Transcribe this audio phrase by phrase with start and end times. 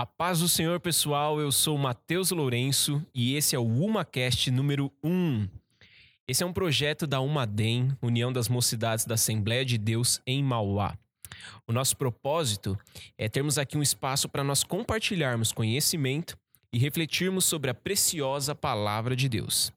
[0.00, 1.38] A paz do Senhor, pessoal.
[1.38, 5.46] Eu sou Matheus Lourenço e esse é o UmaCast número 1.
[6.26, 10.96] Esse é um projeto da UmaDem, União das Mocidades da Assembleia de Deus em Mauá.
[11.66, 12.78] O nosso propósito
[13.18, 16.34] é termos aqui um espaço para nós compartilharmos conhecimento
[16.72, 19.70] e refletirmos sobre a preciosa palavra de Deus.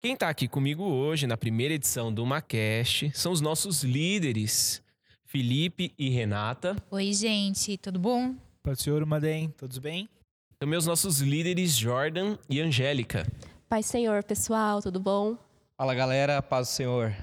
[0.00, 4.80] Quem está aqui comigo hoje, na primeira edição do UmaCast, são os nossos líderes,
[5.24, 6.76] Felipe e Renata.
[6.92, 8.36] Oi, gente, tudo bom?
[8.62, 10.08] Pai do Senhor, Madem, todos bem?
[10.58, 13.26] Também os nossos líderes, Jordan e Angélica.
[13.68, 15.36] Pai Senhor, pessoal, tudo bom?
[15.76, 17.14] Fala galera, paz do Senhor.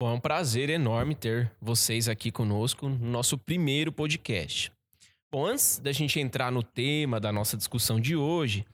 [0.00, 4.70] Bom, é um prazer enorme ter vocês aqui conosco no nosso primeiro podcast.
[5.32, 8.66] Bom, antes da gente entrar no tema da nossa discussão de hoje,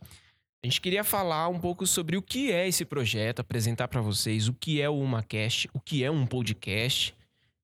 [0.64, 4.48] a gente queria falar um pouco sobre o que é esse projeto, apresentar para vocês
[4.48, 7.14] o que é o UmaCast, o que é um podcast,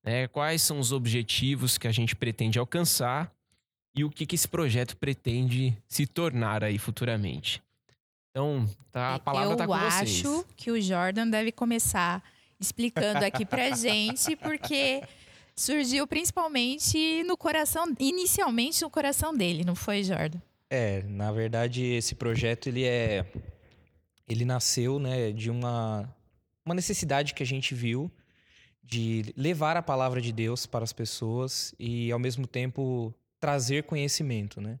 [0.03, 3.31] né, quais são os objetivos que a gente pretende alcançar
[3.99, 7.61] e o que, que esse projeto pretende se tornar aí futuramente.
[8.31, 10.25] Então, tá, a palavra Eu tá com vocês.
[10.25, 12.23] acho que o Jordan deve começar
[12.57, 15.03] explicando aqui pra gente, porque
[15.53, 20.39] surgiu principalmente no coração, inicialmente no coração dele, não foi, Jordan?
[20.69, 23.25] É, na verdade esse projeto ele é
[24.29, 26.07] ele nasceu, né, de uma
[26.65, 28.09] uma necessidade que a gente viu
[28.81, 34.59] de levar a palavra de Deus para as pessoas e ao mesmo tempo trazer conhecimento,
[34.61, 34.79] né?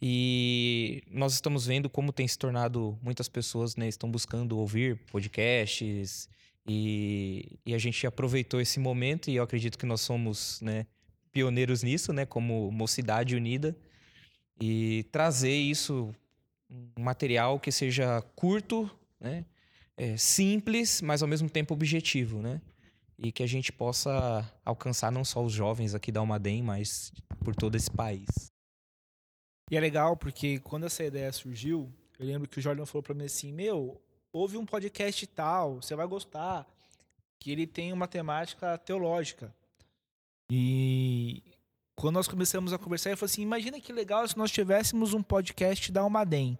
[0.00, 6.28] E nós estamos vendo como tem se tornado muitas pessoas, né, estão buscando ouvir podcasts
[6.66, 10.86] e, e a gente aproveitou esse momento e eu acredito que nós somos, né,
[11.30, 13.76] pioneiros nisso, né, como Mocidade Unida
[14.60, 16.14] e trazer isso
[16.70, 19.44] um material que seja curto, né,
[19.96, 22.60] é, simples, mas ao mesmo tempo objetivo, né?
[23.18, 27.54] E que a gente possa alcançar não só os jovens aqui da Almaden, mas por
[27.54, 28.26] todo esse país.
[29.70, 33.14] E é legal porque quando essa ideia surgiu, eu lembro que o Jordan falou pra
[33.14, 34.00] mim assim: Meu,
[34.32, 36.66] ouve um podcast tal, você vai gostar,
[37.40, 39.54] que ele tem uma temática teológica.
[40.50, 41.42] E
[41.96, 45.22] quando nós começamos a conversar, ele falou assim: Imagina que legal se nós tivéssemos um
[45.22, 46.58] podcast da Almaden.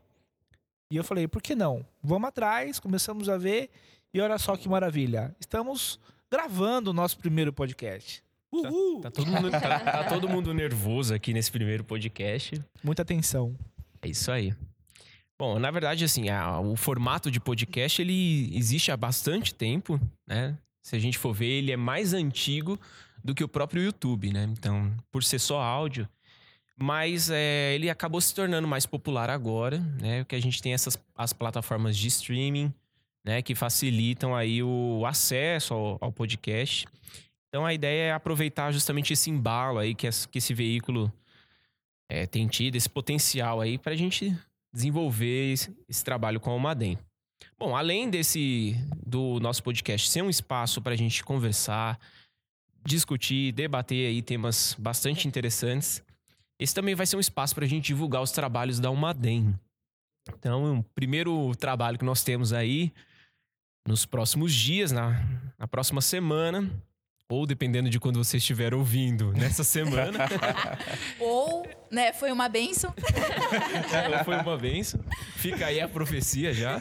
[0.91, 1.87] E eu falei: Por que não?
[2.03, 3.71] Vamos atrás, começamos a ver,
[4.13, 5.35] e olha só que maravilha.
[5.39, 6.01] Estamos
[6.31, 8.23] gravando o nosso primeiro podcast.
[8.53, 9.01] Uhul!
[9.01, 12.61] Tá todo, mundo, tá- tá todo mundo nervoso aqui nesse primeiro podcast.
[12.83, 13.55] Muita atenção.
[14.03, 14.55] É isso aí.
[15.39, 20.57] Bom, na verdade, assim, a- o formato de podcast ele existe há bastante tempo, né?
[20.83, 22.79] Se a gente for ver, ele é mais antigo
[23.23, 24.45] do que o próprio YouTube, né?
[24.53, 26.09] Então, por ser só áudio,
[26.79, 30.25] mas é, ele acabou se tornando mais popular agora, né?
[30.25, 32.73] Que a gente tem essas as plataformas de streaming,
[33.27, 33.43] né?
[33.43, 36.87] Que facilitam aí o acesso ao, ao podcast.
[37.49, 41.13] Então, a ideia é aproveitar justamente esse embalo aí que, esse- que esse veículo
[42.09, 44.37] é, tem tido, esse potencial aí para a gente
[44.73, 46.99] desenvolver esse, esse trabalho com a Almaden.
[47.59, 51.99] Bom, além desse do nosso podcast ser um espaço para a gente conversar,
[52.85, 56.03] discutir, debater aí temas bastante interessantes,
[56.61, 59.55] esse também vai ser um espaço para a gente divulgar os trabalhos da Almaden.
[60.39, 62.93] Então, o primeiro trabalho que nós temos aí
[63.87, 65.23] nos próximos dias, na,
[65.59, 66.69] na próxima semana,
[67.29, 70.19] ou dependendo de quando você estiver ouvindo nessa semana,
[71.19, 72.95] Ou, né, foi uma benção.
[73.93, 75.01] Ela foi uma benção.
[75.37, 76.81] Fica aí a profecia já.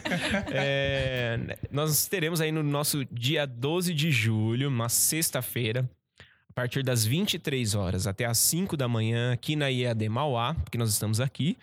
[0.52, 5.88] É, nós teremos aí no nosso dia 12 de julho, uma sexta-feira,
[6.48, 10.78] a partir das 23 horas até as 5 da manhã, aqui na IAD Mauá, porque
[10.78, 11.58] nós estamos aqui,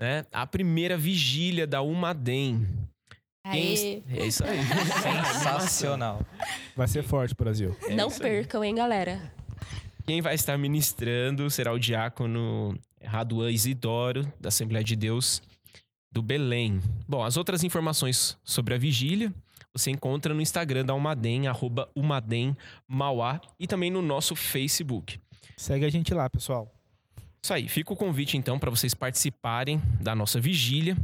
[0.00, 0.26] né?
[0.32, 2.66] A primeira vigília da Umadem.
[3.46, 4.02] Aê.
[4.10, 4.58] É isso aí.
[5.02, 6.20] Sensacional.
[6.76, 7.76] Vai ser forte, Brasil.
[7.90, 8.30] Não isso aí.
[8.30, 9.32] percam, hein, galera?
[10.06, 15.42] Quem vai estar ministrando será o diácono Raduan Isidoro, da Assembleia de Deus
[16.12, 16.80] do Belém.
[17.08, 19.32] Bom, as outras informações sobre a vigília
[19.76, 22.56] você encontra no Instagram da Umadem, arroba Umadem
[22.88, 25.20] Mauá, e também no nosso Facebook.
[25.54, 26.72] Segue a gente lá, pessoal.
[27.42, 30.96] Isso aí, fica o convite então para vocês participarem da nossa vigília.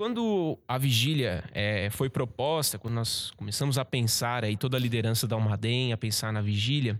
[0.00, 5.28] Quando a vigília é, foi proposta, quando nós começamos a pensar aí toda a liderança
[5.28, 6.98] da Almaden, a pensar na vigília,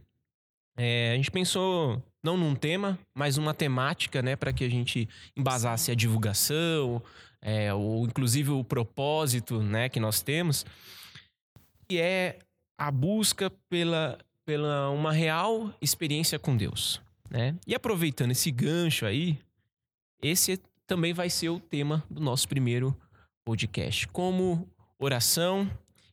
[0.76, 5.08] é, a gente pensou não num tema, mas numa temática, né, para que a gente
[5.34, 7.02] embasasse a divulgação,
[7.40, 10.66] é, ou inclusive o propósito, né, que nós temos,
[11.88, 12.38] que é
[12.78, 17.00] a busca pela, pela uma real experiência com Deus,
[17.30, 17.56] né?
[17.66, 19.38] E aproveitando esse gancho aí,
[20.22, 22.96] esse também vai ser o tema do nosso primeiro
[23.44, 24.08] podcast.
[24.08, 25.70] Como oração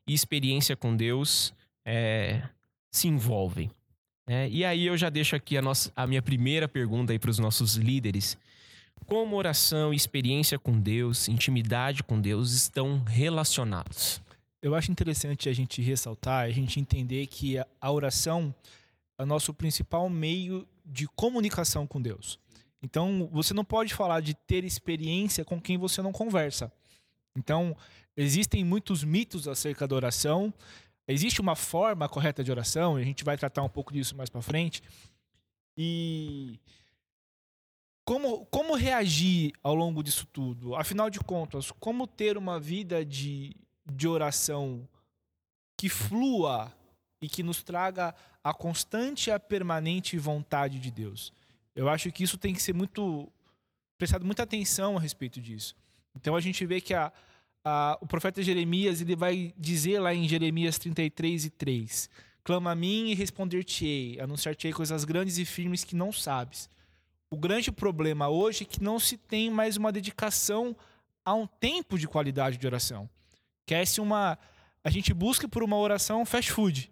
[0.08, 1.52] e experiência com Deus
[1.84, 2.44] é,
[2.92, 3.72] se envolvem.
[4.28, 4.48] né?
[4.48, 7.74] E aí eu já deixo aqui a, nossa, a minha primeira pergunta para os nossos
[7.74, 8.38] líderes.
[9.08, 14.22] Como oração, experiência com Deus, intimidade com Deus estão relacionados?
[14.62, 18.54] Eu acho interessante a gente ressaltar, a gente entender que a oração
[19.18, 22.38] é o nosso principal meio de comunicação com Deus.
[22.88, 26.72] Então, você não pode falar de ter experiência com quem você não conversa.
[27.36, 27.76] Então,
[28.16, 30.54] existem muitos mitos acerca da oração.
[31.06, 34.30] Existe uma forma correta de oração, e a gente vai tratar um pouco disso mais
[34.30, 34.82] para frente.
[35.78, 36.62] E
[38.06, 40.74] como, como reagir ao longo disso tudo?
[40.74, 43.54] Afinal de contas, como ter uma vida de,
[43.86, 44.88] de oração
[45.78, 46.72] que flua
[47.22, 51.34] e que nos traga a constante e a permanente vontade de Deus?
[51.78, 53.32] Eu acho que isso tem que ser muito
[53.98, 55.76] prestado muita atenção a respeito disso.
[56.16, 57.12] Então a gente vê que a,
[57.64, 62.10] a- o profeta Jeremias ele vai dizer lá em Jeremias 33 e 3:
[62.44, 66.70] Clama a mim e responder-te-ei, anunciar-te-ei coisas grandes e firmes que não sabes.
[67.30, 70.76] O grande problema hoje é que não se tem mais uma dedicação
[71.24, 73.10] a um tempo de qualidade de oração.
[73.66, 74.40] Quer-se uma.
[74.84, 76.90] A gente busca por uma oração fast food.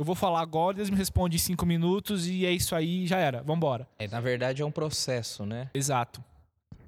[0.00, 3.18] Eu vou falar agora, Deus me responde em cinco minutos e é isso aí, já
[3.18, 3.42] era.
[3.42, 3.86] Vambora.
[3.98, 5.68] É, na verdade, é um processo, né?
[5.74, 6.24] Exato.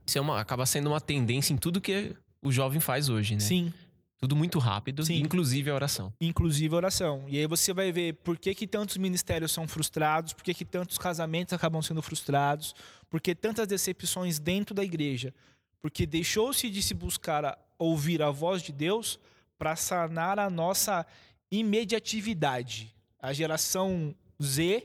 [0.07, 3.41] Isso é uma, acaba sendo uma tendência em tudo que o jovem faz hoje, né?
[3.41, 3.71] Sim.
[4.17, 5.21] Tudo muito rápido, Sim.
[5.21, 6.11] inclusive a oração.
[6.19, 7.25] inclusive a oração.
[7.29, 10.65] E aí você vai ver por que, que tantos ministérios são frustrados, por que, que
[10.65, 12.75] tantos casamentos acabam sendo frustrados,
[13.11, 15.35] por que tantas decepções dentro da igreja.
[15.83, 19.21] Porque deixou-se de se buscar a- ouvir a voz de Deus
[19.59, 21.05] para sanar a nossa
[21.51, 22.91] imediatividade.
[23.23, 24.85] A geração Z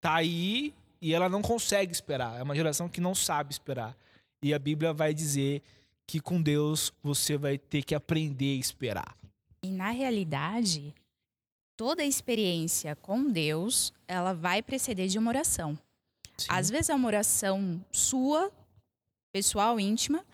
[0.00, 2.40] tá aí e ela não consegue esperar.
[2.40, 3.96] É uma geração que não sabe esperar.
[4.42, 5.62] E a Bíblia vai dizer
[6.06, 9.16] que com Deus você vai ter que aprender a esperar.
[9.62, 10.94] E na realidade,
[11.76, 15.78] toda experiência com Deus, ela vai preceder de uma oração.
[16.48, 18.50] Às vezes é uma oração sua,
[19.32, 20.24] pessoal, íntima,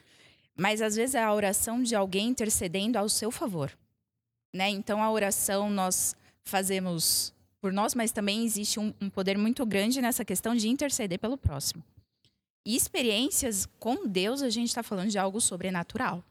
[0.57, 3.77] mas às vezes é a oração de alguém intercedendo ao seu favor.
[4.55, 4.71] Né?
[4.71, 6.17] Então a oração nós
[6.49, 11.19] fazemos por nós, mas também existe um, um poder muito grande nessa questão de interceder
[11.19, 11.83] pelo próximo.
[12.65, 16.23] E experiências com Deus, a gente está falando de algo sobrenatural.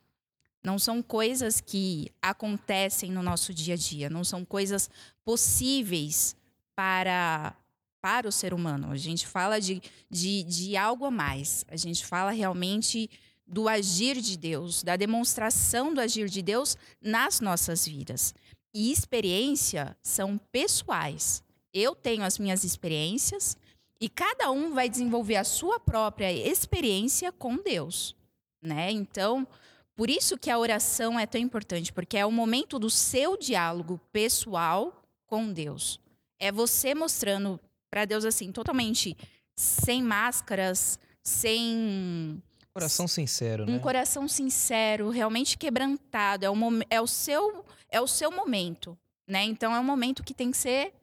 [0.64, 4.90] Não são coisas que acontecem no nosso dia a dia, não são coisas
[5.24, 6.36] possíveis
[6.76, 7.56] para,
[8.02, 8.92] para o ser humano.
[8.92, 11.66] A gente fala de, de, de algo a mais.
[11.70, 13.10] A gente fala realmente
[13.48, 18.36] do agir de Deus, da demonstração do agir de Deus nas nossas vidas.
[18.80, 21.42] E experiência são pessoais.
[21.74, 23.58] Eu tenho as minhas experiências
[24.00, 28.16] e cada um vai desenvolver a sua própria experiência com Deus,
[28.62, 28.92] né?
[28.92, 29.48] Então,
[29.96, 34.00] por isso que a oração é tão importante, porque é o momento do seu diálogo
[34.12, 36.00] pessoal com Deus.
[36.40, 37.60] É você mostrando
[37.90, 39.18] para Deus assim, totalmente
[39.56, 42.44] sem máscaras, sem
[42.78, 43.74] Coração sincero, né?
[43.74, 46.46] um coração sincero, realmente quebrantado.
[46.46, 46.56] É o,
[46.90, 48.98] é o, seu, é o seu momento,
[49.28, 49.44] né?
[49.44, 50.94] Então é um momento que tem que ser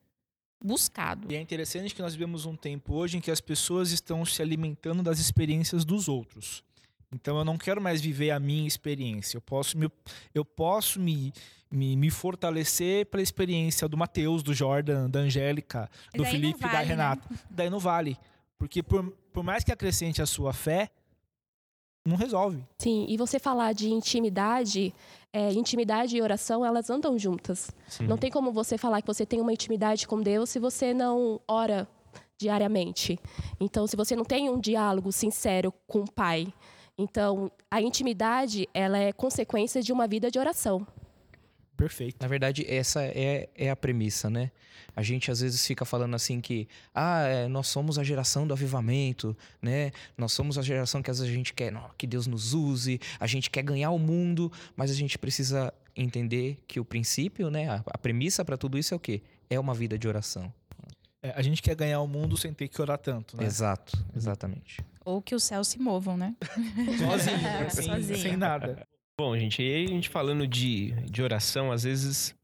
[0.63, 1.31] buscado.
[1.31, 4.41] E é interessante que nós vivemos um tempo hoje em que as pessoas estão se
[4.41, 6.65] alimentando das experiências dos outros.
[7.13, 9.37] Então eu não quero mais viver a minha experiência.
[9.37, 9.91] Eu posso me,
[10.35, 11.33] eu posso me,
[11.71, 16.79] me, me fortalecer pela experiência do Matheus, do Jordan, da Angélica, do Felipe, da vale,
[16.79, 16.85] né?
[16.91, 17.29] Renata.
[17.51, 18.17] Daí não vale.
[18.59, 20.91] Porque por, por mais que acrescente a sua fé,
[22.07, 22.63] não resolve.
[22.79, 24.95] Sim, e você falar de intimidade,
[25.33, 27.71] é, intimidade e oração, elas andam juntas.
[27.89, 28.07] Sim.
[28.07, 31.41] Não tem como você falar que você tem uma intimidade com Deus se você não
[31.49, 31.89] ora
[32.39, 33.19] diariamente.
[33.59, 36.53] Então, se você não tem um diálogo sincero com o Pai,
[36.99, 40.87] então a intimidade ela é consequência de uma vida de oração.
[41.77, 42.17] Perfeito.
[42.21, 44.51] Na verdade, essa é, é a premissa, né?
[44.97, 48.55] A gente às vezes fica falando assim que, ah, é, nós somos a geração do
[48.55, 49.91] avivamento, né?
[50.17, 53.01] Nós somos a geração que às vezes a gente quer não, que Deus nos use,
[53.19, 57.69] a gente quer ganhar o mundo, mas a gente precisa entender que o princípio, né?
[57.69, 59.23] A, a premissa para tudo isso é o quê?
[59.51, 60.53] É uma vida de oração.
[61.23, 63.45] É, a gente quer ganhar o mundo sem ter que orar tanto, né?
[63.45, 64.85] Exato, exatamente.
[65.05, 66.37] Ou que os céus se movam, né?
[66.99, 67.69] Sozinho, né?
[67.73, 68.19] sem, Sozinho.
[68.19, 68.87] sem nada.
[69.17, 72.35] Bom, gente, e aí a gente falando de, de oração, às vezes,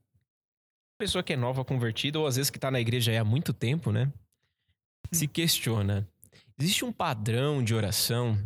[0.94, 3.24] a pessoa que é nova convertida, ou às vezes que tá na igreja aí há
[3.24, 4.12] muito tempo, né?
[5.10, 6.08] Se questiona.
[6.56, 8.38] Existe um padrão de oração?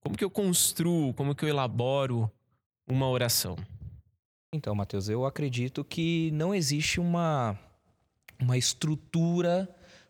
[0.00, 2.32] Como que eu construo, como que eu elaboro
[2.88, 3.54] uma oração?
[4.50, 7.58] Então, Matheus, eu acredito que não existe uma,
[8.40, 9.68] uma estrutura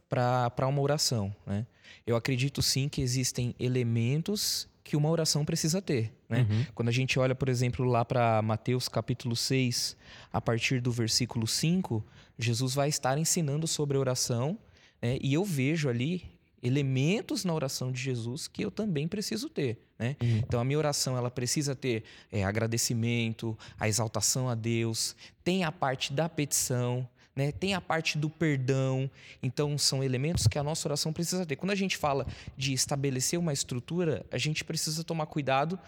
[0.09, 1.67] para uma oração, né?
[2.07, 6.47] Eu acredito sim que existem elementos que uma oração precisa ter, né?
[6.49, 6.65] Uhum.
[6.75, 9.95] Quando a gente olha, por exemplo, lá para Mateus capítulo 6,
[10.33, 12.03] a partir do versículo 5,
[12.39, 14.59] Jesus vai estar ensinando sobre oração,
[15.03, 15.19] né?
[15.21, 16.25] e eu vejo ali
[16.63, 20.17] elementos na oração de Jesus que eu também preciso ter, né?
[20.23, 20.39] Uhum.
[20.39, 22.03] Então a minha oração ela precisa ter
[22.33, 25.15] é, agradecimento, a exaltação a Deus,
[25.45, 27.07] tem a parte da petição,
[27.39, 27.53] né?
[27.53, 29.09] Tem a parte do perdão.
[29.41, 31.55] Então são elementos que a nossa oração precisa ter.
[31.55, 32.27] Quando a gente fala
[32.57, 35.79] de estabelecer uma estrutura, a gente precisa tomar cuidado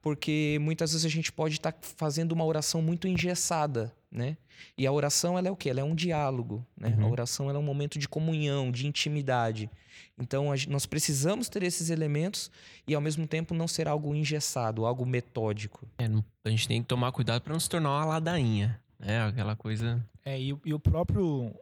[0.00, 4.36] porque muitas vezes a gente pode estar fazendo uma oração muito engessada, né?
[4.78, 5.68] E a oração ela é o quê?
[5.70, 6.94] Ela é um diálogo, né?
[6.96, 7.06] Uhum.
[7.06, 9.68] A oração é um momento de comunhão, de intimidade.
[10.16, 12.52] Então nós precisamos ter esses elementos
[12.86, 15.88] e ao mesmo tempo não ser algo engessado, algo metódico.
[15.98, 16.04] É,
[16.44, 18.80] a gente tem que tomar cuidado para não se tornar uma ladainha.
[18.98, 19.24] né?
[19.24, 20.00] Aquela coisa.
[20.30, 21.52] É, e, e o próprio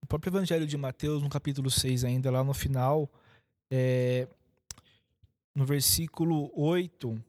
[0.00, 3.10] o próprio Evangelho de Mateus, no capítulo 6 ainda, lá no final,
[3.68, 4.28] é,
[5.54, 7.20] no versículo 8,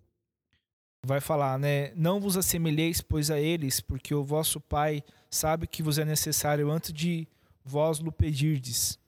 [1.04, 1.92] vai falar, né?
[1.96, 6.70] Não vos assemelheis, pois, a eles, porque o vosso Pai sabe que vos é necessário
[6.70, 7.28] antes de
[7.66, 9.00] vós lo pedirdes.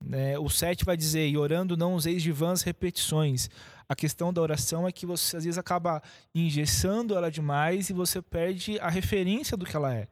[0.00, 0.38] Né?
[0.38, 3.48] O 7 vai dizer, e orando não useis de vãs repetições.
[3.88, 6.00] A questão da oração é que você às vezes acaba
[6.32, 10.06] engessando ela demais e você perde a referência do que ela é.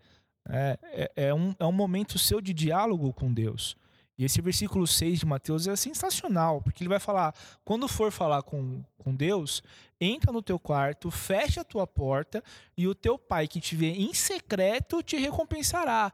[0.48, 3.76] É, é, é um, é um momento seu de diálogo com Deus.
[4.18, 7.34] E esse versículo 6 de Mateus é sensacional, porque ele vai falar:
[7.64, 9.62] quando for falar com, com Deus,
[10.00, 12.42] entra no teu quarto, fecha a tua porta,
[12.76, 16.12] e o teu pai que te vê em secreto te recompensará.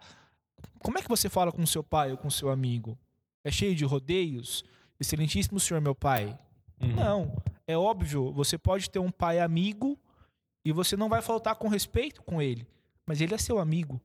[0.80, 2.96] Como é que você fala com seu pai ou com seu amigo?
[3.44, 4.64] É cheio de rodeios?
[5.00, 6.38] Excelentíssimo senhor, meu pai.
[6.80, 6.94] Uhum.
[6.94, 7.42] Não.
[7.66, 9.98] É óbvio, você pode ter um pai amigo
[10.64, 12.66] e você não vai faltar com respeito com ele,
[13.04, 14.00] mas ele é seu amigo.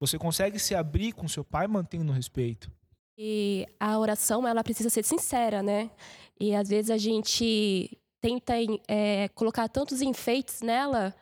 [0.00, 2.70] Você consegue se abrir com seu pai mantendo o respeito.
[3.18, 5.90] E a oração, ela precisa ser sincera, né?
[6.38, 8.54] E às vezes a gente tenta
[8.88, 11.14] é, colocar tantos enfeites nela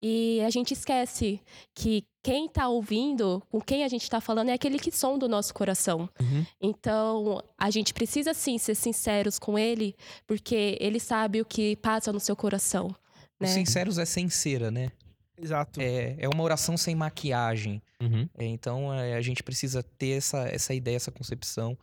[0.00, 1.40] e a gente esquece
[1.74, 5.28] que quem está ouvindo, com quem a gente está falando, é aquele que sonda o
[5.28, 6.08] nosso coração.
[6.20, 6.46] Uhum.
[6.60, 9.94] Então, a gente precisa sim ser sinceros com ele,
[10.26, 12.94] porque ele sabe o que passa no seu coração.
[13.40, 13.48] Né?
[13.48, 14.92] sinceros é sem cera, né?
[15.40, 15.80] Exato.
[15.80, 17.82] É, é uma oração sem maquiagem.
[18.00, 18.28] Uhum.
[18.36, 21.76] É, então é, a gente precisa ter essa, essa ideia, essa concepção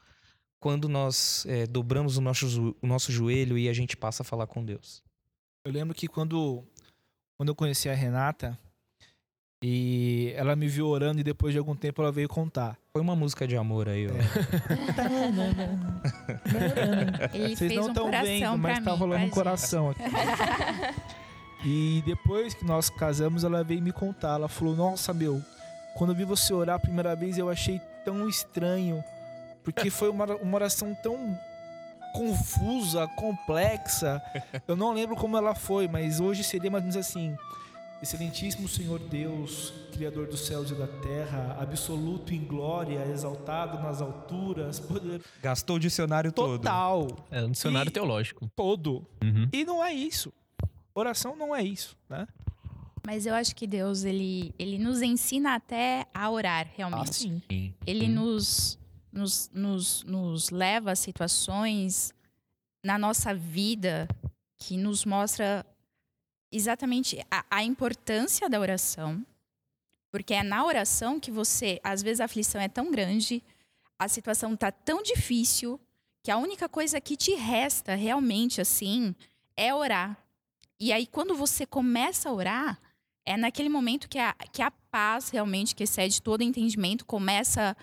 [0.60, 4.48] quando nós é, dobramos o nosso, o nosso joelho e a gente passa a falar
[4.48, 5.01] com Deus.
[5.65, 6.63] Eu lembro que quando,
[7.38, 8.58] quando eu conheci a Renata
[9.63, 12.77] e ela me viu orando e depois de algum tempo ela veio contar.
[12.91, 14.12] Foi uma música de amor aí, ó.
[17.34, 20.03] Ele Vocês não um estão coração vendo, mas tá mim, rolando um coração aqui.
[21.66, 24.36] e depois que nós casamos, ela veio me contar.
[24.36, 25.42] Ela falou: Nossa, meu,
[25.96, 29.04] quando eu vi você orar a primeira vez, eu achei tão estranho.
[29.63, 31.38] Porque foi uma, uma oração tão
[32.13, 34.22] confusa, complexa.
[34.68, 37.36] Eu não lembro como ela foi, mas hoje seria mais ou menos assim.
[38.01, 44.80] Excelentíssimo Senhor Deus, Criador dos céus e da terra, absoluto em glória, exaltado nas alturas,
[44.80, 46.60] poder Gastou o dicionário todo.
[46.60, 48.50] total, É um dicionário E- teológico.
[48.56, 49.06] todo.
[49.22, 49.50] Uhum.
[49.51, 50.32] E não é isso.
[51.00, 52.27] Oração não é isso, né?
[53.06, 57.15] Mas eu acho que Deus, ele, ele nos ensina até a orar, Ah, realmente.
[57.15, 57.41] sim.
[57.88, 58.12] Ele Uhum.
[58.13, 58.77] nos,
[59.12, 62.13] nos, nos, nos leva a situações
[62.84, 64.08] na nossa vida
[64.58, 65.65] que nos mostra
[66.51, 69.25] exatamente a, a importância da oração.
[70.12, 73.44] Porque é na oração que você, às vezes a aflição é tão grande,
[73.98, 75.79] a situação tá tão difícil,
[76.24, 79.15] que a única coisa que te resta realmente assim
[79.56, 80.18] é orar.
[80.80, 82.80] E aí quando você começa a orar,
[83.26, 87.76] é naquele momento que a, que a paz realmente, que excede todo entendimento, começa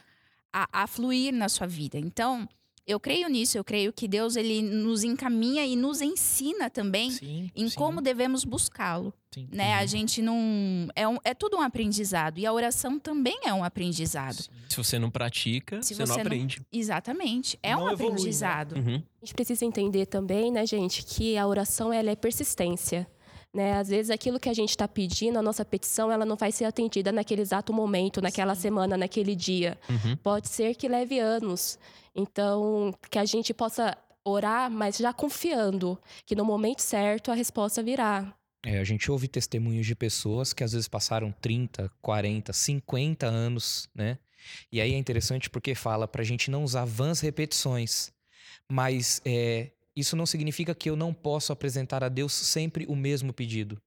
[0.52, 1.98] a, a fluir na sua vida.
[1.98, 2.48] Então,
[2.86, 7.50] eu creio nisso, eu creio que Deus ele nos encaminha e nos ensina também Sim.
[7.54, 9.12] em sim, como devemos buscá-lo,
[9.50, 9.74] né?
[9.74, 13.64] A gente não é, um- é tudo um aprendizado e a oração também é um
[13.64, 14.34] aprendizado.
[14.42, 14.50] Sim.
[14.68, 16.60] Se você não pratica, Se você, não você não- aprende.
[16.72, 18.12] Exatamente, é Não um evolui, né?
[18.14, 18.76] aprendizado.
[18.76, 19.02] Uhum.
[19.22, 23.06] A gente precisa entender também, né, gente, que a oração ela é persistência.
[23.56, 23.72] Né?
[23.72, 26.66] Às vezes aquilo que a gente está pedindo, a nossa petição, ela não vai ser
[26.66, 29.78] atendida naquele exato momento, naquela semana, naquele dia.
[29.88, 30.14] Uhum.
[30.18, 31.78] Pode ser que leve anos.
[32.14, 37.82] Então, que a gente possa orar, mas já confiando que no momento certo a resposta
[37.82, 38.30] virá.
[38.62, 43.88] É, a gente ouve testemunhos de pessoas que às vezes passaram 30, 40, 50 anos,
[43.94, 44.18] né?
[44.70, 48.12] E aí é interessante porque fala pra gente não usar vãs repetições.
[48.70, 53.32] Mas é, isso não significa que eu não posso apresentar a Deus sempre o mesmo
[53.32, 53.80] pedido.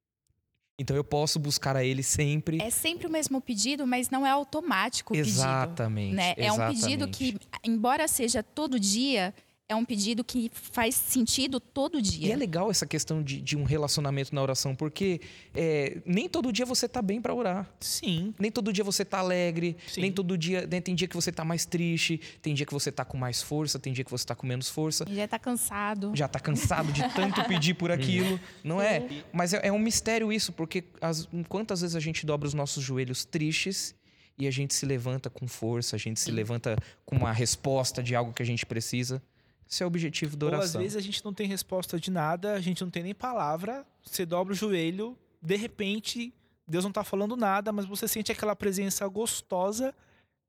[0.80, 2.62] Então eu posso buscar a Ele sempre.
[2.62, 5.36] É sempre o mesmo pedido, mas não é automático o pedido.
[5.36, 6.16] exatamente.
[6.16, 6.34] né?
[6.38, 7.38] É um pedido exatamente.
[7.38, 9.34] que, embora seja todo dia,
[9.70, 12.30] é um pedido que faz sentido todo dia.
[12.30, 15.22] E é legal essa questão de, de um relacionamento na oração, porque
[15.54, 17.70] é, nem todo dia você tá bem para orar.
[17.80, 18.34] Sim.
[18.40, 20.02] Nem todo dia você tá alegre, Sim.
[20.02, 20.66] nem todo dia.
[20.66, 23.44] né, tem dia que você tá mais triste, tem dia que você tá com mais
[23.44, 25.06] força, tem dia que você tá com menos força.
[25.08, 26.12] Já tá cansado.
[26.16, 29.08] Já tá cansado de tanto pedir por aquilo, não é?
[29.32, 32.84] Mas é, é um mistério isso, porque as, quantas vezes a gente dobra os nossos
[32.84, 33.94] joelhos tristes
[34.36, 38.16] e a gente se levanta com força, a gente se levanta com uma resposta de
[38.16, 39.22] algo que a gente precisa.
[39.70, 40.82] Esse é o objetivo da Ou às oração.
[40.82, 44.26] vezes a gente não tem resposta de nada, a gente não tem nem palavra, você
[44.26, 46.34] dobra o joelho, de repente,
[46.68, 49.94] Deus não tá falando nada, mas você sente aquela presença gostosa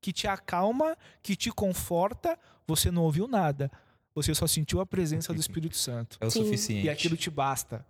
[0.01, 2.37] que te acalma, que te conforta,
[2.67, 3.71] você não ouviu nada.
[4.15, 6.17] Você só sentiu a presença do Espírito Santo.
[6.19, 6.43] É o Sim.
[6.43, 6.85] suficiente.
[6.85, 7.85] E aquilo te basta.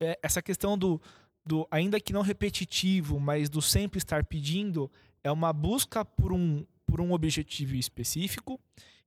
[0.00, 1.00] É, essa questão do,
[1.44, 4.90] do, ainda que não repetitivo, mas do sempre estar pedindo,
[5.22, 8.58] é uma busca por um, por um objetivo específico.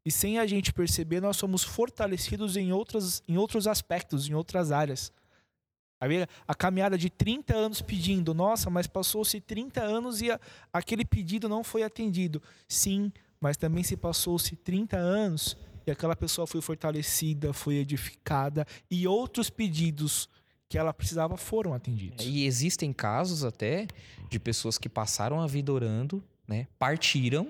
[0.06, 4.72] E sem a gente perceber, nós somos fortalecidos em, outras, em outros aspectos, em outras
[4.72, 5.12] áreas.
[6.48, 10.40] A, caminhada de 30 anos pedindo, nossa, mas passou-se 30 anos e a-
[10.74, 12.42] aquele pedido não foi atendido.
[12.68, 15.56] Sim, mas também se passou-se 30 anos
[15.86, 20.28] e aquela pessoa foi fortalecida, foi edificada e outros pedidos
[20.68, 22.26] que ela precisava foram atendidos.
[22.26, 23.86] E existem casos até
[24.28, 26.66] de pessoas que passaram a vida orando, né?
[26.80, 27.50] Partiram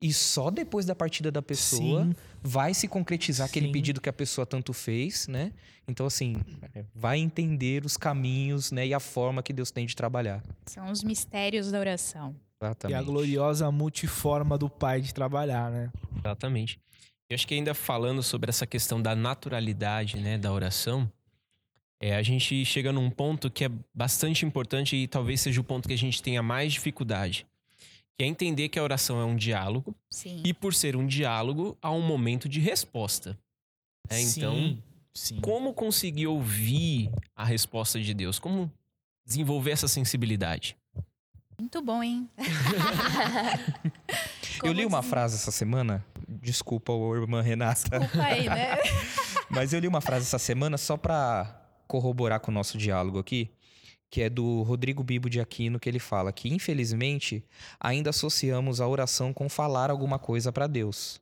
[0.00, 3.72] e só depois da partida da pessoa Sim, vai se concretizar aquele Sim.
[3.72, 5.52] pedido que a pessoa tanto fez, né?
[5.88, 6.36] Então assim,
[6.94, 10.42] vai entender os caminhos, né, e a forma que Deus tem de trabalhar.
[10.66, 12.36] São os mistérios da oração.
[12.60, 12.98] e Exatamente.
[12.98, 15.90] a gloriosa multiforma do Pai de trabalhar, né?
[16.18, 16.80] Exatamente.
[17.28, 21.10] Eu acho que ainda falando sobre essa questão da naturalidade, né, da oração,
[22.00, 25.88] é, a gente chega num ponto que é bastante importante e talvez seja o ponto
[25.88, 27.46] que a gente tenha mais dificuldade,
[28.18, 30.42] que é entender que a oração é um diálogo Sim.
[30.44, 33.38] e por ser um diálogo há um momento de resposta.
[34.10, 34.82] É, então, Sim,
[35.14, 35.40] sim.
[35.40, 38.40] como conseguir ouvir a resposta de Deus?
[38.40, 38.72] Como
[39.24, 40.76] desenvolver essa sensibilidade?
[41.56, 42.28] Muito bom, hein?
[44.64, 48.76] Eu li uma frase essa semana, desculpa, ô, irmã Renata, Desculpa aí, né?
[49.48, 53.48] mas eu li uma frase essa semana só pra corroborar com o nosso diálogo aqui,
[54.10, 57.44] que é do Rodrigo Bibo de Aquino, que ele fala que, infelizmente,
[57.78, 61.20] ainda associamos a oração com falar alguma coisa pra Deus.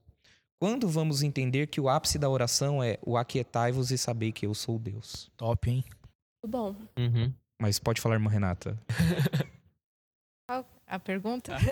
[0.59, 4.55] Quando vamos entender que o ápice da oração é o aquietai-vos e sabei que eu
[4.55, 5.31] sou Deus?
[5.37, 5.85] Top, hein?
[6.43, 6.77] Muito bom.
[6.99, 7.33] Uhum.
[7.61, 8.79] Mas pode falar, irmã Renata.
[10.87, 11.57] A pergunta?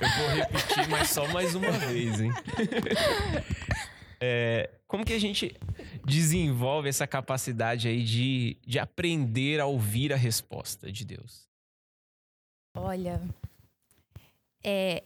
[0.00, 2.32] Eu vou repetir, mas só mais uma vez, hein?
[4.26, 5.54] É, como que a gente
[6.02, 11.46] desenvolve essa capacidade aí de, de aprender a ouvir a resposta de Deus?
[12.74, 13.20] Olha,
[14.62, 15.04] é,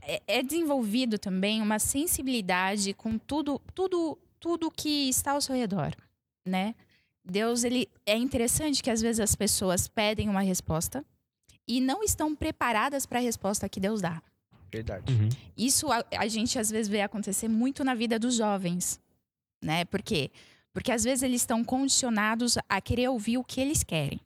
[0.00, 5.94] é- é desenvolvido também uma sensibilidade com tudo, tudo, tudo que está ao seu redor,
[6.46, 6.74] né?
[7.22, 11.04] Deus, ele é interessante que às vezes as pessoas pedem uma resposta
[11.68, 14.22] e não estão preparadas para a resposta que Deus dá.
[14.74, 15.12] Verdade.
[15.12, 15.28] Uhum.
[15.56, 19.00] Isso a, a gente às vezes vê acontecer muito na vida dos jovens,
[19.62, 19.84] né?
[19.84, 20.32] Por quê?
[20.72, 24.20] Porque às vezes eles estão condicionados a querer ouvir o que eles querem.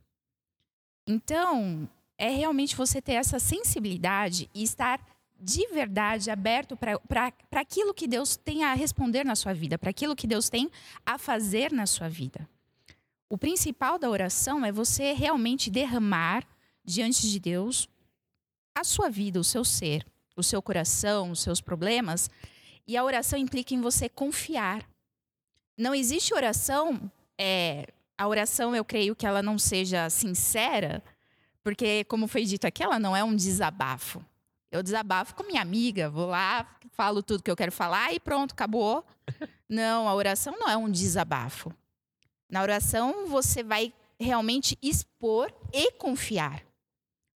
[1.07, 4.99] Então, é realmente você ter essa sensibilidade e estar
[5.39, 10.17] de verdade aberto para aquilo que Deus tem a responder na sua vida, para aquilo
[10.17, 10.71] que Deus tem
[11.05, 12.49] a fazer na sua vida.
[13.29, 16.43] O principal da oração é você realmente derramar
[16.83, 17.87] diante de Deus
[18.75, 20.07] a sua vida, o seu ser
[20.41, 22.31] o seu coração, os seus problemas.
[22.87, 24.89] E a oração implica em você confiar.
[25.77, 31.03] Não existe oração, é, a oração eu creio que ela não seja sincera,
[31.63, 34.25] porque, como foi dito aqui, ela não é um desabafo.
[34.71, 38.53] Eu desabafo com minha amiga, vou lá, falo tudo que eu quero falar e pronto,
[38.53, 39.05] acabou.
[39.69, 41.71] Não, a oração não é um desabafo.
[42.51, 46.65] Na oração, você vai realmente expor e confiar.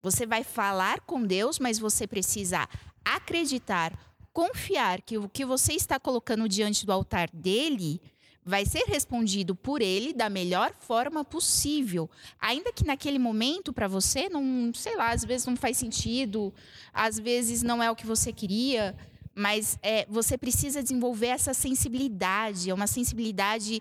[0.02, 2.66] Você vai falar com Deus, mas você precisa
[3.04, 3.98] acreditar,
[4.32, 8.00] confiar que o que você está colocando diante do altar dele
[8.44, 12.10] vai ser respondido por ele da melhor forma possível.
[12.40, 16.52] Ainda que naquele momento para você não, sei lá, às vezes não faz sentido,
[16.92, 18.96] às vezes não é o que você queria,
[19.34, 23.80] mas é, você precisa desenvolver essa sensibilidade, é uma sensibilidade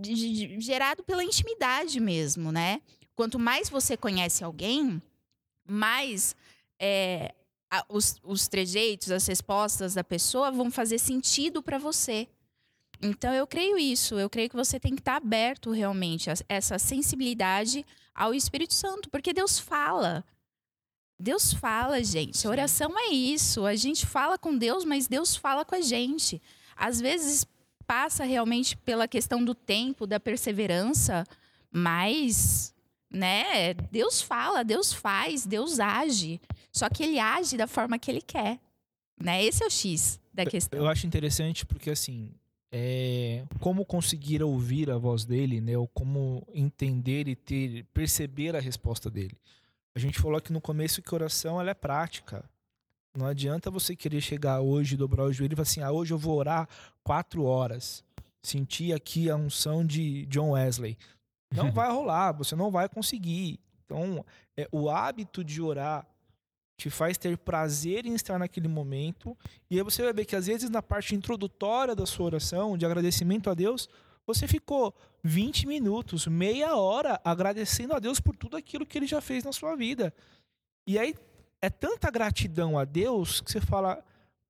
[0.00, 0.14] de-
[0.46, 2.80] de- gerado pela intimidade mesmo, né?
[3.16, 5.02] Quanto mais você conhece alguém,
[5.66, 6.36] mais
[6.80, 7.34] é,
[7.70, 12.28] a- os, os trejeitos, as respostas da pessoa vão fazer sentido para você.
[13.00, 16.78] Então eu creio isso, eu creio que você tem que estar aberto realmente a essa
[16.78, 20.24] sensibilidade ao Espírito Santo, porque Deus fala.
[21.20, 22.46] Deus fala, gente.
[22.46, 23.64] A oração é isso.
[23.66, 26.40] A gente fala com Deus, mas Deus fala com a gente.
[26.76, 27.46] Às vezes
[27.86, 31.24] passa realmente pela questão do tempo, da perseverança,
[31.70, 32.72] mas,
[33.10, 36.40] né, Deus fala, Deus faz, Deus age.
[36.72, 38.58] Só que ele age da forma que ele quer.
[39.20, 39.44] Né?
[39.44, 40.78] Esse é o X da questão.
[40.78, 42.30] Eu acho interessante porque, assim,
[42.70, 45.76] é, como conseguir ouvir a voz dele, né?
[45.76, 49.36] Ou como entender e ter, perceber a resposta dele.
[49.94, 52.48] A gente falou aqui no começo que oração ela é prática.
[53.16, 56.18] Não adianta você querer chegar hoje, dobrar o joelho e falar assim: ah, hoje eu
[56.18, 56.68] vou orar
[57.02, 58.04] quatro horas.
[58.42, 60.96] Sentir aqui a unção de John Wesley.
[61.54, 63.60] Não vai rolar, você não vai conseguir.
[63.84, 64.24] Então,
[64.56, 66.06] é, o hábito de orar
[66.78, 69.36] te faz ter prazer em estar naquele momento.
[69.68, 72.86] E aí você vai ver que às vezes na parte introdutória da sua oração, de
[72.86, 73.88] agradecimento a Deus,
[74.24, 79.20] você ficou 20 minutos, meia hora agradecendo a Deus por tudo aquilo que ele já
[79.20, 80.14] fez na sua vida.
[80.86, 81.14] E aí
[81.60, 84.04] é tanta gratidão a Deus que você fala: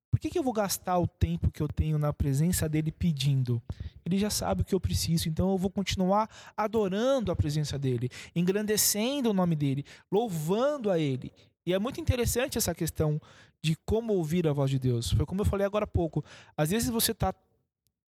[0.09, 3.61] por que, que eu vou gastar o tempo que eu tenho na presença dele pedindo?
[4.03, 8.09] Ele já sabe o que eu preciso, então eu vou continuar adorando a presença dele,
[8.35, 11.31] engrandecendo o nome dele, louvando a ele.
[11.65, 13.21] E é muito interessante essa questão
[13.61, 15.11] de como ouvir a voz de Deus.
[15.11, 16.23] Foi como eu falei agora há pouco.
[16.57, 17.33] Às vezes você está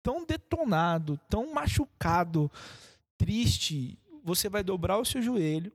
[0.01, 2.51] tão detonado, tão machucado,
[3.17, 5.71] triste, você vai dobrar o seu joelho,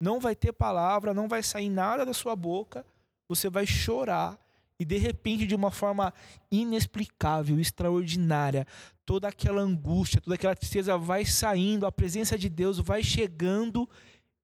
[0.00, 2.84] não vai ter palavra, não vai sair nada da sua boca,
[3.28, 4.38] você vai chorar
[4.80, 6.10] e de repente, de uma forma
[6.50, 8.66] inexplicável, extraordinária,
[9.04, 13.86] toda aquela angústia, toda aquela tristeza vai saindo, a presença de Deus vai chegando.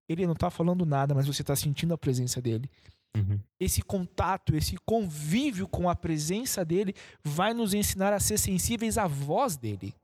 [0.07, 2.71] Ele não está falando nada, mas você está sentindo a presença dele.
[3.17, 3.41] Uhum.
[3.59, 6.95] Esse contato, esse convívio com a presença dele
[7.25, 9.95] vai nos ensinar a ser sensíveis à voz dele.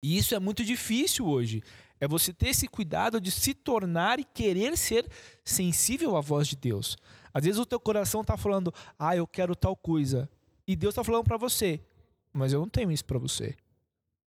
[0.00, 1.60] E isso é muito difícil hoje.
[1.98, 5.10] É você ter esse cuidado de se tornar e querer ser
[5.44, 6.96] sensível à voz de Deus.
[7.32, 10.28] Às vezes o teu coração está falando, ah, eu quero tal coisa.
[10.66, 11.80] E Deus está falando para você,
[12.32, 13.56] mas eu não tenho isso para você.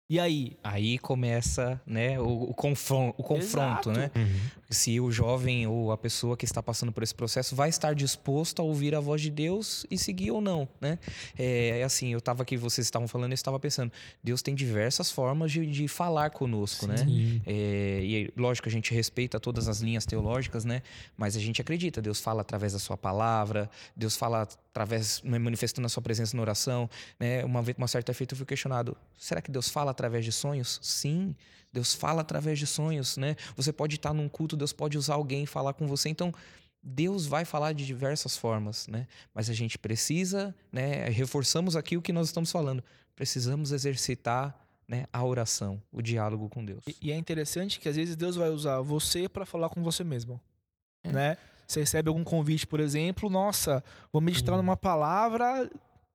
[0.09, 0.57] E aí?
[0.63, 4.11] Aí começa né, o, o, confron o confronto, né?
[4.15, 4.39] Uhum.
[4.73, 8.61] Se o jovem ou a pessoa que está passando por esse processo vai estar disposto
[8.61, 10.99] a ouvir a voz de Deus e seguir ou não, né?
[11.37, 13.91] É, é assim, eu estava aqui, vocês estavam falando, eu estava pensando,
[14.23, 16.97] Deus tem diversas formas de, de falar conosco, né?
[16.97, 17.35] Sim.
[17.35, 17.41] né?
[17.45, 20.81] É, e lógico, a gente respeita todas as linhas teológicas, né?
[21.17, 25.85] Mas a gente acredita, Deus fala através da sua palavra, Deus fala através, né, manifestando
[25.85, 27.45] a sua presença na oração, né?
[27.45, 30.79] Uma vez, uma certa feita eu fui questionado, será que Deus fala através de sonhos?
[30.81, 31.35] Sim,
[31.73, 33.35] Deus fala através de sonhos, né?
[33.55, 36.07] Você pode estar num culto, Deus pode usar alguém e falar com você.
[36.07, 36.31] Então,
[36.81, 39.07] Deus vai falar de diversas formas, né?
[39.33, 41.09] Mas a gente precisa, né?
[41.09, 42.83] Reforçamos aqui o que nós estamos falando.
[43.15, 44.55] Precisamos exercitar
[44.87, 46.83] né, a oração, o diálogo com Deus.
[46.87, 50.03] E, e é interessante que às vezes Deus vai usar você para falar com você
[50.03, 50.39] mesmo,
[51.03, 51.11] é.
[51.11, 51.37] né?
[51.65, 54.61] Você recebe algum convite, por exemplo, nossa, vou meditar uhum.
[54.61, 55.69] numa palavra,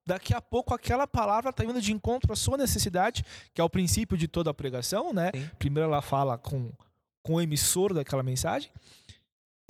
[0.09, 3.69] daqui a pouco aquela palavra está indo de encontro à sua necessidade, que é o
[3.69, 5.29] princípio de toda a pregação, né?
[5.33, 5.49] Sim.
[5.59, 6.71] Primeiro ela fala com,
[7.21, 8.71] com o emissor daquela mensagem.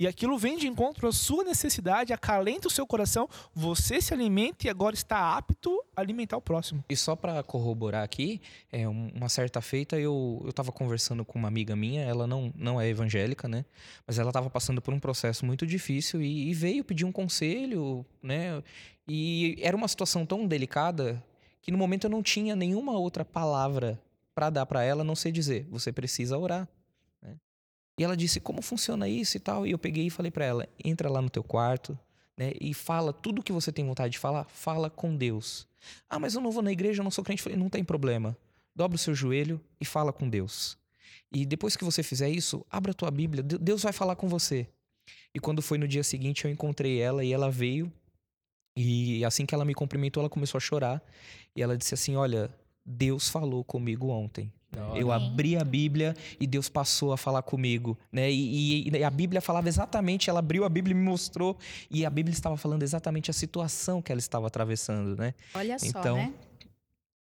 [0.00, 4.66] E aquilo vem de encontro à sua necessidade, acalenta o seu coração, você se alimenta
[4.66, 6.82] e agora está apto a alimentar o próximo.
[6.88, 8.40] E só para corroborar aqui,
[8.72, 12.88] é, uma certa feita eu estava conversando com uma amiga minha, ela não, não é
[12.88, 13.62] evangélica, né?
[14.06, 18.02] Mas ela estava passando por um processo muito difícil e, e veio pedir um conselho,
[18.22, 18.62] né?
[19.06, 21.22] E era uma situação tão delicada
[21.60, 24.00] que no momento eu não tinha nenhuma outra palavra
[24.34, 26.66] para dar para ela, não sei dizer, você precisa orar.
[28.00, 29.66] E ela disse: Como funciona isso e tal?
[29.66, 31.98] E eu peguei e falei para ela: Entra lá no teu quarto
[32.34, 35.68] né, e fala tudo que você tem vontade de falar, fala com Deus.
[36.08, 37.40] Ah, mas eu não vou na igreja, eu não sou crente.
[37.40, 38.34] Eu falei: Não tem problema.
[38.74, 40.78] Dobra o seu joelho e fala com Deus.
[41.30, 44.66] E depois que você fizer isso, abra a tua Bíblia, Deus vai falar com você.
[45.34, 47.92] E quando foi no dia seguinte, eu encontrei ela e ela veio.
[48.74, 51.02] E assim que ela me cumprimentou, ela começou a chorar.
[51.54, 52.50] E ela disse assim: Olha,
[52.82, 54.50] Deus falou comigo ontem.
[54.94, 58.30] Eu abri a Bíblia e Deus passou a falar comigo, né?
[58.30, 61.56] E, e, e, a Bíblia falava exatamente, ela abriu a Bíblia e me mostrou
[61.90, 65.34] e a Bíblia estava falando exatamente a situação que ela estava atravessando, né?
[65.54, 66.32] Olha então, só, né?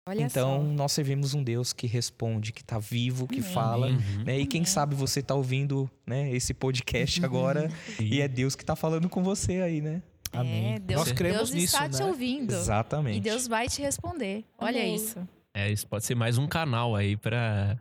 [0.07, 0.63] Olha então só.
[0.63, 3.53] nós servimos um Deus que responde, que está vivo, que Amém.
[3.53, 4.25] fala, uhum.
[4.27, 4.39] né?
[4.39, 6.31] E quem sabe você está ouvindo, né?
[6.33, 7.27] Esse podcast uhum.
[7.27, 10.03] agora e é Deus que está falando com você aí, né?
[10.33, 10.75] Amém.
[10.75, 12.09] É, Deus, Nós cremos Deus está nisso, te né?
[12.09, 12.55] ouvindo.
[12.55, 13.19] Exatamente.
[13.19, 14.45] E Deus vai te responder.
[14.59, 14.95] Olha Amém.
[14.95, 15.27] isso.
[15.55, 17.79] É, isso pode ser mais um canal aí para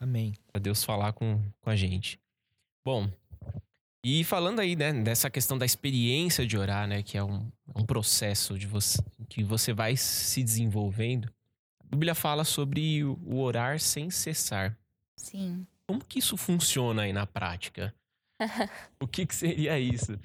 [0.00, 0.34] Amém.
[0.52, 2.20] Pra Deus falar com, com a gente.
[2.84, 3.10] Bom,
[4.04, 7.84] e falando aí, né, dessa questão da experiência de orar, né, que é um, um
[7.84, 11.30] processo de você que você vai se desenvolvendo.
[11.80, 14.78] A Bíblia fala sobre o orar sem cessar.
[15.16, 15.66] Sim.
[15.86, 17.94] Como que isso funciona aí na prática?
[19.00, 20.18] o que, que seria isso?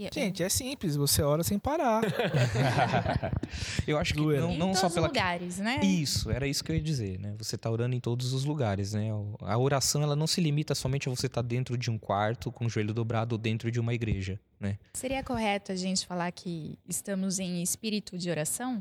[0.00, 2.02] Gente, é simples, você ora sem parar.
[3.84, 5.80] Eu acho que não, em não todos só os pela lugares, né?
[5.82, 7.34] Isso, era isso que eu ia dizer, né?
[7.36, 9.08] Você tá orando em todos os lugares, né?
[9.40, 12.66] A oração, ela não se limita somente a você estar dentro de um quarto com
[12.66, 14.78] o joelho dobrado ou dentro de uma igreja, né?
[14.94, 18.80] Seria correto a gente falar que estamos em espírito de oração?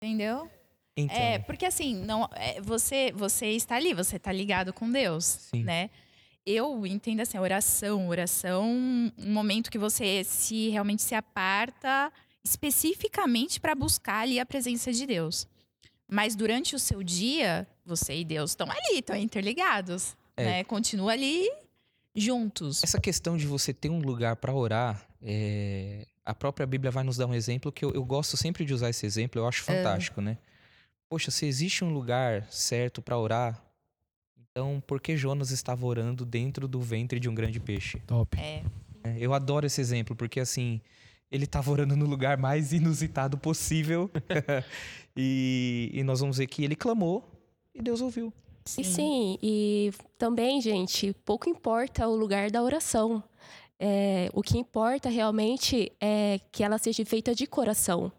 [0.00, 0.48] Entendeu?
[0.96, 5.24] Então, É, porque assim, não, é, você, você está ali, você está ligado com Deus,
[5.24, 5.64] Sim.
[5.64, 5.90] né?
[6.46, 8.68] Eu entendo assim, oração, oração,
[9.18, 12.12] um momento que você se realmente se aparta
[12.44, 15.46] especificamente para buscar ali a presença de Deus.
[16.06, 20.44] Mas durante o seu dia, você e Deus estão ali, estão interligados, É.
[20.44, 20.64] né?
[20.64, 21.50] Continua ali
[22.14, 22.84] juntos.
[22.84, 27.16] essa questão de você ter um lugar para orar, é, a própria Bíblia vai nos
[27.16, 30.20] dar um exemplo que eu, eu gosto sempre de usar esse exemplo, eu acho fantástico,
[30.20, 30.36] né?
[31.08, 33.60] Poxa, se existe um lugar certo para orar,
[34.56, 37.98] então por que Jonas estava orando dentro do ventre de um grande peixe?
[38.06, 38.38] Top.
[38.38, 38.62] É,
[39.02, 40.80] É, Eu adoro esse exemplo, porque assim,
[41.28, 44.08] ele estava orando no lugar mais inusitado possível.
[45.16, 47.28] e, e nós vamos ver que ele clamou
[47.74, 48.32] e Deus ouviu.
[48.64, 48.82] sim.
[48.82, 53.24] E sim, e também, gente, pouco importa o lugar da oração.
[53.76, 58.12] É, o que importa realmente é que ela seja feita de coração.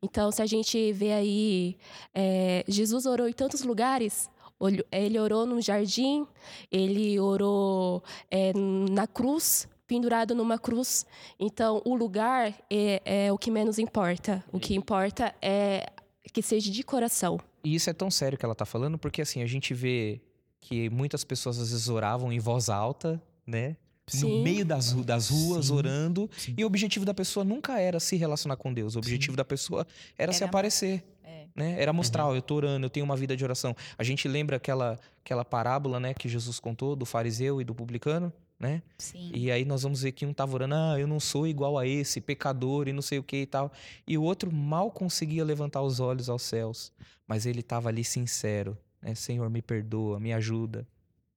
[0.00, 1.76] Então, se a gente vê aí,
[2.14, 4.30] é, Jesus orou em tantos lugares.
[4.60, 6.26] Olho- Ele orou no jardim,
[6.70, 11.06] ele orou é, na cruz, pendurado numa cruz.
[11.38, 14.44] Então, o lugar é, é o que menos importa.
[14.52, 15.90] O que importa é
[16.32, 17.40] que seja de coração.
[17.64, 20.20] E isso é tão sério que ela tá falando, porque assim, a gente vê
[20.60, 23.76] que muitas pessoas às vezes oravam em voz alta, né?
[24.12, 24.42] No Sim.
[24.42, 25.72] meio das, das ruas, Sim.
[25.74, 26.28] orando.
[26.36, 26.54] Sim.
[26.58, 28.94] E o objetivo da pessoa nunca era se relacionar com Deus.
[28.96, 29.86] O objetivo da pessoa
[30.18, 31.02] era, se Era aparecer.
[31.24, 31.39] É.
[31.54, 31.80] Né?
[31.80, 33.74] Era mostrar, ó, eu tô orando, eu tenho uma vida de oração.
[33.98, 38.32] A gente lembra aquela, aquela parábola, né, que Jesus contou do fariseu e do publicano,
[38.58, 38.82] né?
[38.98, 39.30] Sim.
[39.34, 41.86] E aí nós vamos ver que um tava orando, ah, eu não sou igual a
[41.86, 43.72] esse, pecador e não sei o que e tal.
[44.06, 46.92] E o outro mal conseguia levantar os olhos aos céus.
[47.26, 49.14] Mas ele tava ali sincero, né?
[49.14, 50.86] Senhor, me perdoa, me ajuda.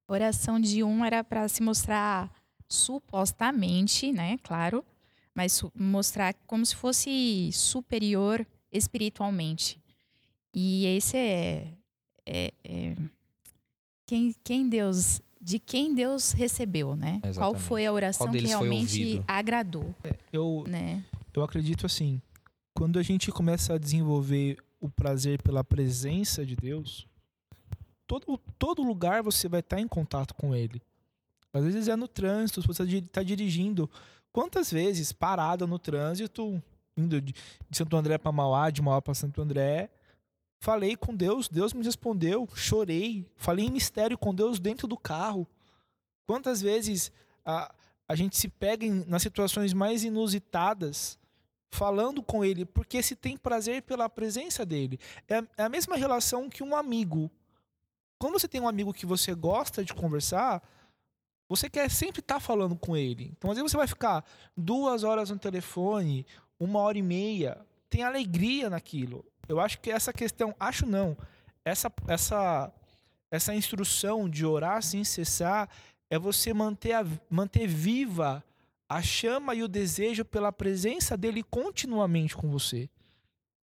[0.07, 2.31] Oração de um era para se mostrar
[2.67, 4.37] supostamente, né?
[4.43, 4.83] Claro,
[5.33, 9.82] mas mostrar como se fosse superior espiritualmente.
[10.53, 11.67] E esse é,
[12.25, 12.95] é- é
[14.05, 17.19] quem, quem Deus, de quem Deus recebeu, né?
[17.21, 17.61] Qual Exatamente.
[17.63, 19.93] foi a oração que realmente agradou,
[20.31, 21.03] Eu, né?
[21.33, 22.21] eu acredito assim,
[22.73, 27.07] quando a gente começa a desenvolver o prazer pela presença de Deus,
[28.05, 30.81] todo, todo lugar você vai estar em contato com Ele.
[31.53, 33.89] Às vezes é no trânsito, se você está dirigindo.
[34.31, 36.61] Quantas vezes parado no trânsito,
[36.97, 37.33] indo de
[37.69, 39.89] de Santo André para Mauá, de Mauá para Santo André,
[40.63, 45.45] falei com Deus, Deus me respondeu, chorei, falei em mistério com Deus dentro do carro.
[46.25, 47.11] Quantas vezes
[47.43, 47.75] a,
[48.07, 51.19] a gente se pega em, nas situações mais inusitadas
[51.69, 54.97] falando com ele, porque se tem prazer pela presença dele.
[55.27, 57.29] É, é a mesma relação que um amigo.
[58.17, 60.63] Quando você tem um amigo que você gosta de conversar,
[61.49, 63.33] você quer sempre estar falando com ele.
[63.37, 64.23] Então, às vezes você vai ficar
[64.55, 66.25] duas horas no telefone,
[66.57, 69.25] uma hora e meia, tem alegria naquilo.
[69.47, 71.17] Eu acho que essa questão, acho não,
[71.65, 72.71] essa, essa,
[73.31, 75.69] essa instrução de orar sem cessar
[76.09, 78.43] é você manter, a, manter viva
[78.87, 82.89] a chama e o desejo pela presença dele continuamente com você.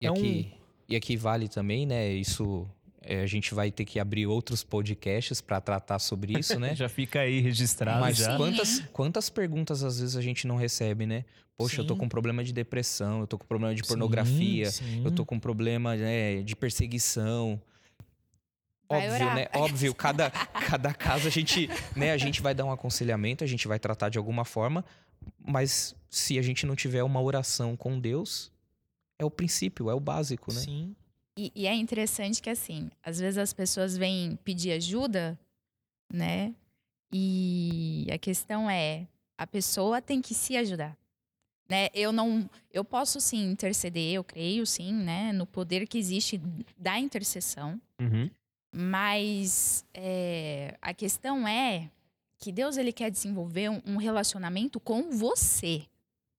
[0.01, 0.53] E, É um- aqui,
[0.87, 2.07] e aqui vale também, né?
[2.09, 2.67] Isso
[3.17, 6.73] a gente vai ter que abrir outros podcasts para tratar sobre isso, né?
[6.77, 8.37] Já fica aí registrado Mas já.
[8.37, 11.25] quantas, quantas perguntas às vezes a gente não recebe, né?
[11.57, 11.99] Poxa, eu tô Sim.
[12.01, 15.15] com problema de depressão, eu tô com problema de pornografia, Sim, eu sim.
[15.15, 17.61] tô com problema né, de perseguição.
[18.87, 19.35] Vai Óbvio, orar.
[19.35, 19.47] né?
[19.53, 20.31] Óbvio, cada,
[20.69, 24.09] cada caso a gente, né, a gente vai dar um aconselhamento, a gente vai tratar
[24.09, 24.85] de alguma forma,
[25.37, 28.51] mas se a gente não tiver uma oração com Deus,
[29.19, 30.61] é o princípio, é o básico, né?
[30.61, 30.95] Sim.
[31.39, 35.39] E, e é interessante que, assim, às vezes as pessoas vêm pedir ajuda,
[36.11, 36.53] né?
[37.13, 40.97] E a questão é, a pessoa tem que se ajudar.
[41.69, 41.87] Né?
[41.93, 46.41] Eu não, eu posso sim interceder, eu creio sim, né, no poder que existe
[46.77, 48.29] da intercessão, Uhum.
[48.73, 51.89] mas é, a questão é
[52.37, 55.83] que Deus ele quer desenvolver um, um relacionamento com você.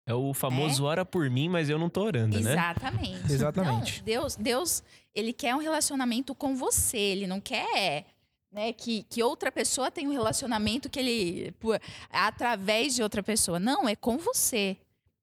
[0.06, 2.52] É o famoso ora por mim, mas eu não tô orando, né?
[2.52, 3.24] Exatamente.
[3.32, 3.92] Exatamente.
[3.92, 4.82] Então, Deus, Deus,
[5.14, 6.98] ele quer um relacionamento com você.
[6.98, 8.04] Ele não quer
[8.50, 13.60] né, que, que outra pessoa tenha um relacionamento que ele por- através de outra pessoa.
[13.60, 14.76] Não, é com você.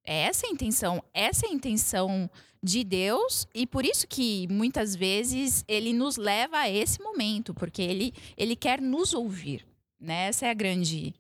[0.06, 1.04] É essa a intenção.
[1.14, 2.30] Essa é a intenção
[2.64, 7.82] de Deus e por isso que muitas vezes ele nos leva a esse momento, porque
[7.82, 9.66] ele ele quer nos ouvir.
[10.00, 10.28] Né?
[10.28, 11.14] Essa é a grande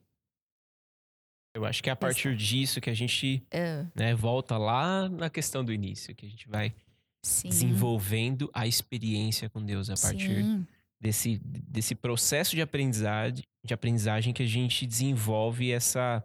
[1.58, 5.28] Eu acho que é a partir disso que a gente É, né, volta lá na
[5.28, 6.72] questão do início, que a gente vai
[7.24, 7.50] sim.
[7.50, 10.68] desenvolvendo a experiência com Deus a partir Sim.
[11.02, 16.24] desse, desse processo de aprendizagem, de aprendizagem que a gente desenvolve essa,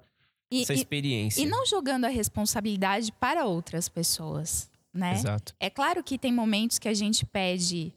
[0.51, 1.40] E, essa e- experiência.
[1.40, 5.14] e não jogando a responsabilidade para outras pessoas, né?
[5.14, 5.55] Exato.
[5.59, 7.90] É claro que tem momentos que a gente pede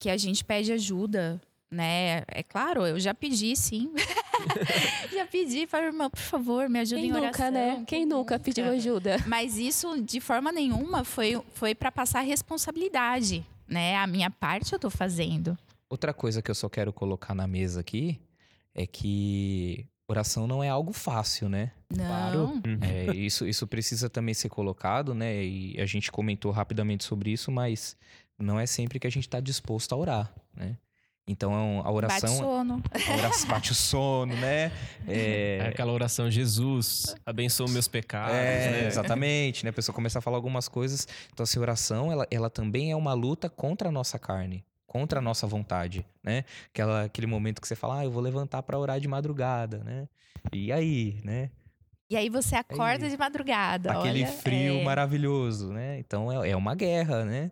[0.00, 1.38] que a gente pede ajuda,
[1.70, 2.22] né?
[2.28, 3.92] É claro, eu já pedi sim.
[5.12, 7.28] já pedi para irmã, por favor, me ajuda Quem em oração.
[7.28, 7.84] nunca, né?
[7.86, 9.16] Quem nunca pediu ajuda?
[9.26, 13.96] Mas isso de forma nenhuma foi foi para passar responsabilidade, né?
[13.96, 15.56] A minha parte eu tô fazendo.
[15.90, 18.20] Outra coisa que eu só quero colocar na mesa aqui
[18.74, 21.70] é que oração não é algo fácil, né?
[21.90, 22.06] Não.
[22.06, 22.40] Claro.
[22.40, 22.78] Uhum.
[22.82, 25.44] É, isso, isso precisa também ser colocado, né?
[25.44, 27.96] E a gente comentou rapidamente sobre isso, mas
[28.38, 30.76] não é sempre que a gente está disposto a orar, né?
[31.28, 32.82] Então a Bate oração, sono.
[32.90, 34.72] a oração bate o sono, né?
[35.06, 38.34] É É, aquela oração, Jesus, abençoa meus pecados.
[38.34, 38.86] é, né?
[38.86, 39.70] exatamente, né?
[39.70, 41.06] A pessoa começa a falar algumas coisas.
[41.32, 45.22] Então, assim, oração, ela, ela também é uma luta contra a nossa carne, contra a
[45.22, 46.44] nossa vontade, né?
[46.72, 50.08] Aquela, aquele momento que você fala, ah, eu vou levantar para orar de madrugada, né?
[50.50, 51.50] E aí, né?
[52.10, 55.98] E aí você acorda Aí, de madrugada, Aquele olha, frio é, maravilhoso, né?
[55.98, 57.50] Então é, é uma guerra, né?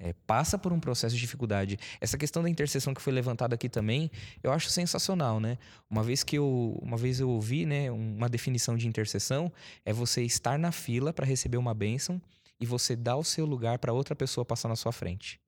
[0.00, 1.76] É, passa por um processo de dificuldade.
[2.00, 4.10] Essa questão da intercessão que foi levantada aqui também,
[4.42, 5.58] eu acho sensacional, né?
[5.90, 9.52] Uma vez que eu, uma vez eu ouvi, né, uma definição de intercessão
[9.84, 12.22] é você estar na fila para receber uma bênção
[12.60, 15.40] e você dar o seu lugar para outra pessoa passar na sua frente.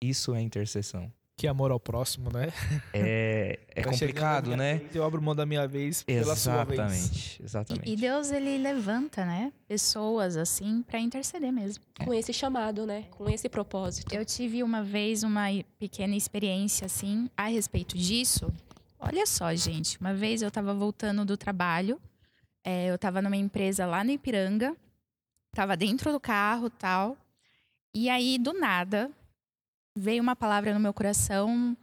[0.00, 1.12] Isso é intercessão.
[1.42, 2.52] Que amor ao próximo, né?
[2.94, 4.76] É, é complicado, né?
[4.76, 6.78] vez, Eu abro mão da minha vez pela sua vez.
[6.78, 7.90] Exatamente, exatamente.
[7.90, 11.82] E, e Deus ele levanta, né, pessoas assim para interceder mesmo.
[12.04, 13.06] Com esse chamado, né?
[13.10, 14.14] Com esse propósito.
[14.14, 15.46] Eu tive uma vez uma
[15.80, 18.48] pequena experiência assim a respeito disso.
[19.00, 22.00] Olha só, gente, uma vez eu tava voltando do trabalho,
[22.62, 24.76] é, eu tava numa empresa lá no Ipiranga,
[25.50, 27.16] tava dentro do carro, tal.
[27.92, 29.10] E aí do nada
[29.94, 31.76] veio uma palavra no meu coração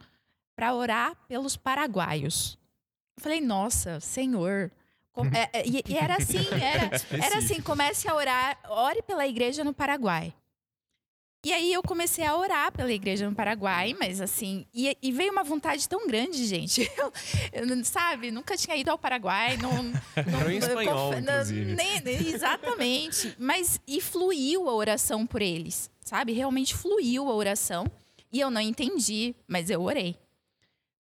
[0.56, 2.58] para orar pelos paraguaios.
[3.16, 4.70] Eu falei, nossa, Senhor.
[5.12, 6.90] com- é, é, e, era assim, era,
[7.24, 10.34] era assim, comece a orar, ore pela igreja no Paraguai.
[11.42, 15.32] E aí eu comecei a orar pela igreja no Paraguai, mas assim, e, e veio
[15.32, 16.82] uma vontade tão grande, gente.
[16.98, 17.10] Eu,
[17.66, 19.92] eu sabe, nunca tinha ido ao Paraguai, não, não
[20.52, 21.74] em espanhol, conf- inclusive.
[21.74, 23.34] nem- exatamente.
[23.38, 26.32] Mas e fluiu a oração por eles, sabe?
[26.34, 27.86] Realmente fluiu a oração.
[28.32, 30.16] E eu não entendi, mas eu orei.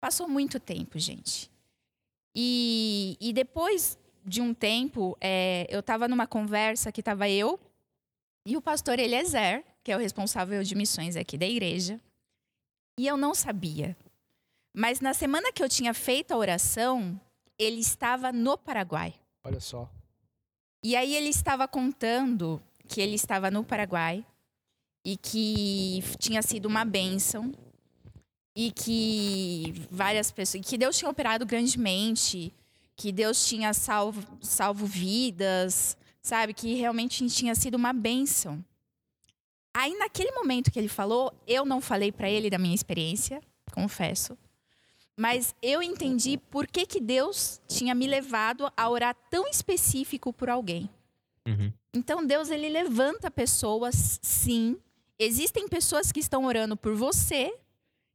[0.01, 1.51] Passou muito tempo, gente.
[2.35, 7.59] E, e depois de um tempo, é, eu estava numa conversa que estava eu
[8.47, 12.01] e o pastor Eliezer, que é o responsável de missões aqui da igreja.
[12.99, 13.97] E eu não sabia.
[14.75, 17.21] Mas na semana que eu tinha feito a oração,
[17.59, 19.15] ele estava no Paraguai.
[19.45, 19.91] Olha só.
[20.83, 24.25] E aí ele estava contando que ele estava no Paraguai
[25.09, 27.51] e que tinha sido uma bênção
[28.55, 32.53] e que várias pessoas, que Deus tinha operado grandemente,
[32.95, 38.63] que Deus tinha salvo, salvo vidas, sabe, que realmente tinha sido uma bênção.
[39.75, 43.41] Aí naquele momento que ele falou, eu não falei para ele da minha experiência,
[43.73, 44.37] confesso.
[45.17, 50.51] Mas eu entendi por que, que Deus tinha me levado a orar tão específico por
[50.51, 50.91] alguém.
[51.47, 51.73] Uhum.
[51.95, 54.77] Então Deus ele levanta pessoas, sim.
[55.19, 57.53] Existem pessoas que estão orando por você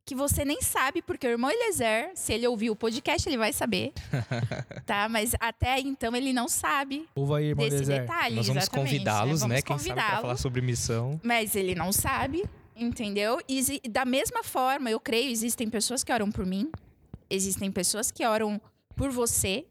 [0.05, 3.53] que você nem sabe, porque o irmão Eliezer, se ele ouvir o podcast, ele vai
[3.53, 3.93] saber.
[4.85, 5.07] tá?
[5.07, 8.01] Mas até então ele não sabe Ouva aí, irmão desse Deser.
[8.01, 8.35] detalhe.
[8.35, 9.47] Nós vamos exatamente, convidá-los, né?
[9.47, 10.21] Vamos Quem sabe para convidá-lo.
[10.21, 11.19] falar sobre missão.
[11.23, 12.43] Mas ele não sabe,
[12.75, 13.39] entendeu?
[13.47, 16.69] E da mesma forma, eu creio, existem pessoas que oram por mim,
[17.29, 18.61] existem pessoas que oram
[18.95, 19.65] por você,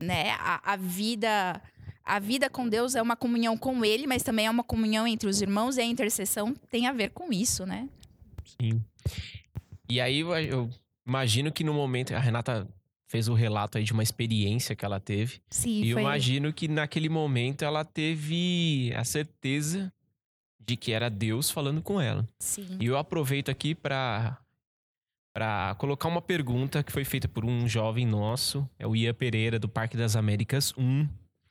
[0.00, 0.32] né?
[0.40, 1.62] A, a vida
[2.04, 5.28] a vida com Deus é uma comunhão com Ele, mas também é uma comunhão entre
[5.28, 7.88] os irmãos e a intercessão tem a ver com isso, né?
[8.44, 8.82] Sim.
[9.88, 10.68] E aí eu,
[11.06, 12.14] imagino que no momento.
[12.14, 12.68] A Renata
[13.06, 15.40] fez o relato aí de uma experiência que ela teve.
[15.50, 16.02] Sim, E eu foi.
[16.02, 19.92] imagino que naquele momento ela teve a certeza
[20.58, 22.28] de que era Deus falando com ela.
[22.38, 22.76] Sim.
[22.80, 24.38] E eu aproveito aqui para
[25.32, 29.58] para colocar uma pergunta que foi feita por um jovem nosso, é o Ian Pereira
[29.58, 31.08] do Parque das Américas 1,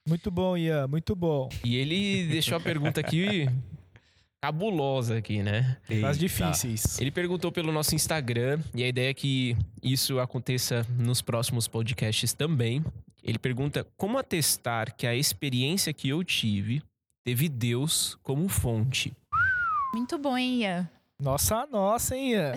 [0.07, 0.87] Muito bom, Ian.
[0.87, 1.49] Muito bom.
[1.63, 3.47] e ele deixou a pergunta aqui
[4.43, 5.77] cabulosa aqui, né?
[5.89, 6.13] Eita.
[6.13, 6.99] difíceis.
[6.99, 12.33] Ele perguntou pelo nosso Instagram e a ideia é que isso aconteça nos próximos podcasts
[12.33, 12.83] também.
[13.23, 16.83] Ele pergunta como atestar que a experiência que eu tive
[17.23, 19.13] teve Deus como fonte.
[19.93, 20.89] Muito bom, hein, Ian?
[21.17, 22.51] Nossa, nossa, hein, Ian?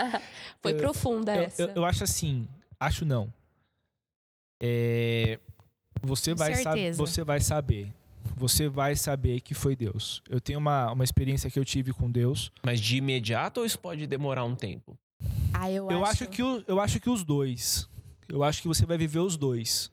[0.62, 1.62] Foi Eu- profunda Eu, essa.
[1.62, 2.48] eu- eu acho assim,
[2.80, 3.30] acho não.
[4.62, 5.38] É,
[6.02, 7.92] Você vai, saber, você vai saber.
[8.36, 10.22] Você vai saber que foi Deus.
[10.28, 12.52] Eu tenho uma, uma experiência que eu tive com Deus.
[12.62, 14.96] Mas de imediato ou isso pode demorar um tempo?
[15.52, 16.24] Ah, eu, Eu acho...
[16.24, 17.88] acho que, o- eu acho que os dois.
[18.28, 19.90] Eu acho que você vai viver os dois.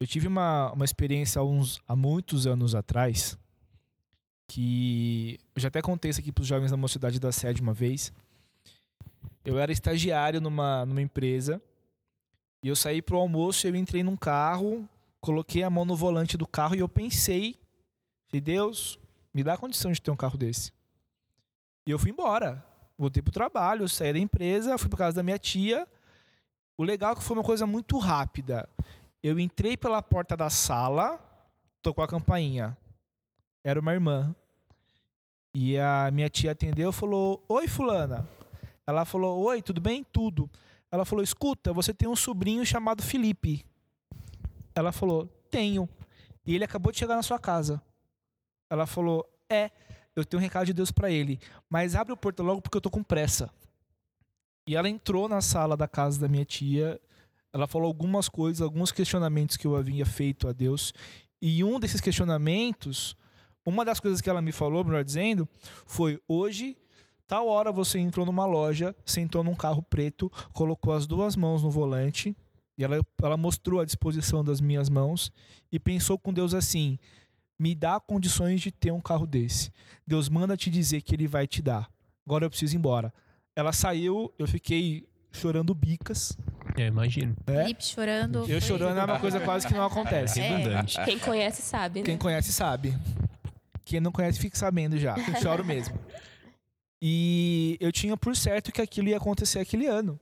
[0.00, 3.36] Eu tive uma, uma experiência há, uns, há muitos anos atrás
[4.48, 7.72] que eu já até contei isso aqui para os jovens da mocidade da sede uma
[7.74, 8.12] vez.
[9.44, 11.60] Eu era estagiário numa, numa empresa
[12.62, 14.88] e eu saí pro almoço e eu entrei num carro,
[15.24, 17.58] coloquei a mão no volante do carro e eu pensei,
[18.28, 18.98] falei, Deus,
[19.32, 20.70] me dá a condição de ter um carro desse.
[21.86, 22.62] E eu fui embora.
[22.98, 25.88] Voltei pro trabalho, saí da empresa, fui pra casa da minha tia.
[26.76, 28.68] O legal é que foi uma coisa muito rápida.
[29.22, 31.18] Eu entrei pela porta da sala,
[31.80, 32.76] tocou a campainha.
[33.64, 34.36] Era uma irmã.
[35.54, 38.28] E a minha tia atendeu e falou: Oi, Fulana.
[38.86, 40.04] Ela falou: Oi, tudo bem?
[40.04, 40.50] Tudo.
[40.92, 43.64] Ela falou: Escuta, você tem um sobrinho chamado Felipe.
[44.74, 45.88] Ela falou: Tenho.
[46.46, 47.80] E ele acabou de chegar na sua casa.
[48.68, 49.70] Ela falou: É,
[50.16, 52.80] eu tenho um recado de Deus pra ele, mas abre o portão logo porque eu
[52.80, 53.50] tô com pressa.
[54.66, 57.00] E ela entrou na sala da casa da minha tia.
[57.52, 60.92] Ela falou algumas coisas, alguns questionamentos que eu havia feito a Deus.
[61.40, 63.16] E um desses questionamentos,
[63.66, 65.48] uma das coisas que ela me falou, melhor dizendo,
[65.86, 66.76] foi: hoje,
[67.26, 71.70] tal hora você entrou numa loja, sentou num carro preto, colocou as duas mãos no
[71.70, 72.34] volante,
[72.76, 75.32] e ela, ela mostrou a disposição das minhas mãos
[75.70, 76.98] e pensou com Deus assim:
[77.58, 79.70] me dá condições de ter um carro desse.
[80.06, 81.88] Deus manda te dizer que ele vai te dar.
[82.26, 83.12] Agora eu preciso ir embora.
[83.54, 86.36] Ela saiu, eu fiquei chorando bicas.
[86.76, 87.36] É, imagino.
[87.44, 88.50] Felipe chorando.
[88.50, 90.40] Eu chorando é uma coisa quase que não acontece.
[90.40, 90.82] É.
[91.04, 92.06] Quem conhece sabe, né?
[92.06, 92.98] Quem conhece sabe.
[93.84, 95.16] Quem não conhece fica sabendo já.
[95.16, 95.98] Eu choro mesmo.
[97.06, 100.18] E eu tinha por certo que aquilo ia acontecer aquele ano.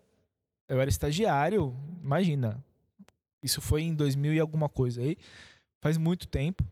[0.72, 2.64] Eu era estagiário, imagina.
[3.42, 5.18] Isso foi em 2000 e alguma coisa aí.
[5.82, 6.64] Faz muito tempo.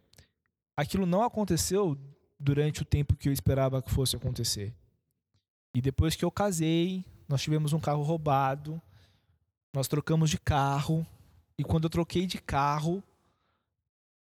[0.75, 1.99] Aquilo não aconteceu
[2.39, 4.73] durante o tempo que eu esperava que fosse acontecer.
[5.75, 8.81] E depois que eu casei, nós tivemos um carro roubado.
[9.71, 11.07] Nós trocamos de carro.
[11.59, 13.05] E quando eu troquei de carro,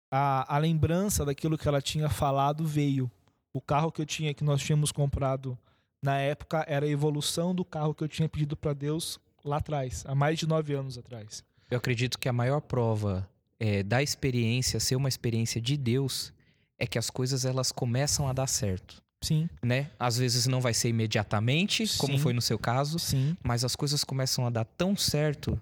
[0.09, 3.11] a, a lembrança daquilo que ela tinha falado veio.
[3.51, 5.57] O carro que eu tinha, que nós tínhamos comprado
[6.01, 10.03] na época, era a evolução do carro que eu tinha pedido para Deus lá atrás,
[10.07, 11.43] há mais de nove anos atrás.
[11.69, 13.27] Eu acredito que a maior prova
[13.59, 16.33] é, da experiência ser uma experiência de Deus
[16.77, 19.89] é que as coisas elas começam a dar certo, Sim, né?
[19.99, 22.19] Às vezes não vai ser imediatamente, como Sim.
[22.19, 25.59] foi no seu caso, sim, mas as coisas começam a dar tão certo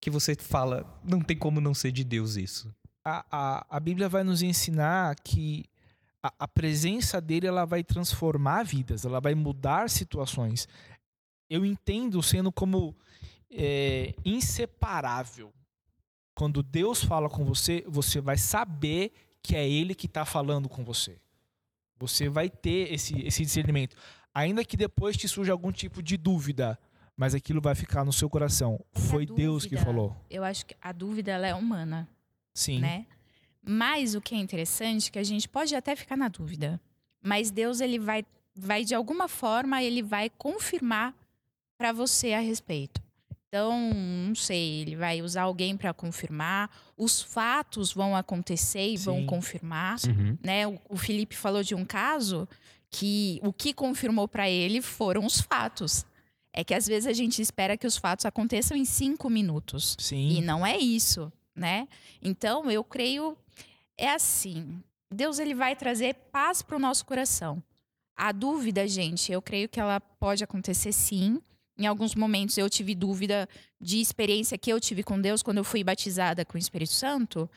[0.00, 2.74] que você fala, não tem como não ser de Deus isso.
[3.04, 5.64] a, a, a Bíblia vai nos ensinar que
[6.22, 10.66] a, a presença dele ela vai transformar vidas, ela vai mudar situações.
[11.48, 12.94] Eu entendo sendo como
[13.50, 15.52] é, inseparável.
[16.34, 20.84] Quando Deus fala com você, você vai saber que é Ele que está falando com
[20.84, 21.18] você.
[21.98, 23.96] Você vai ter esse, esse discernimento.
[24.34, 26.78] Ainda que depois te surja algum tipo de dúvida,
[27.16, 28.78] mas aquilo vai ficar no seu coração.
[28.92, 30.16] Foi Deus que dúvida- falou.
[30.28, 32.06] Eu acho que a dúvida é humana,
[32.52, 32.80] Sim.
[32.80, 33.06] né?
[33.62, 36.78] Mas o que é interessante é que a gente pode até ficar na dúvida,
[37.22, 38.24] mas Deus ele vai,
[38.54, 41.14] vai de alguma forma ele vai confirmar
[41.78, 43.00] para você a respeito.
[43.48, 43.90] Então,
[44.26, 49.26] não sei, ele vai usar alguém para confirmar, os fatos vão acontecer e vão Sim.
[49.26, 49.96] confirmar.
[50.06, 50.36] Uhum.
[50.42, 50.66] né?
[50.66, 52.48] O, o Felipe falou de um caso
[52.90, 56.04] que o que confirmou para ele foram os fatos.
[56.52, 59.96] É que às vezes a gente espera que os fatos aconteçam em cinco minutos.
[59.98, 60.38] Sim.
[60.38, 61.86] E não é isso, né?
[62.22, 63.36] Então, eu creio
[63.96, 64.82] é assim.
[65.10, 67.62] Deus ele vai trazer paz para o nosso coração.
[68.16, 71.40] A dúvida, gente, eu creio que ela pode acontecer sim.
[71.78, 73.48] Em alguns momentos eu tive dúvida
[73.80, 77.48] de experiência que eu tive com Deus quando eu fui batizada com o Espírito Santo.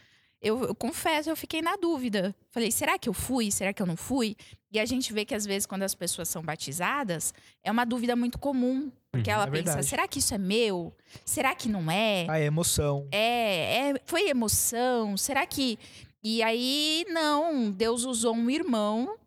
[0.41, 2.33] Eu, eu confesso, eu fiquei na dúvida.
[2.49, 3.51] Falei, será que eu fui?
[3.51, 4.35] Será que eu não fui?
[4.71, 8.15] E a gente vê que às vezes quando as pessoas são batizadas, é uma dúvida
[8.15, 8.89] muito comum.
[9.11, 9.85] Porque Uhum, ela é pensa, verdade.
[9.87, 10.93] será que isso é meu?
[11.25, 12.25] Será que não é?
[12.29, 13.07] A emoção.
[13.11, 15.17] É, é, foi emoção?
[15.17, 15.77] Será que.
[16.23, 19.17] E aí, não, Deus usou um irmão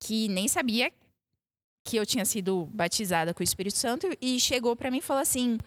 [0.00, 0.90] que nem sabia
[1.88, 5.22] que eu tinha sido batizada com o Espírito Santo e chegou pra mim e falou
[5.22, 5.58] assim: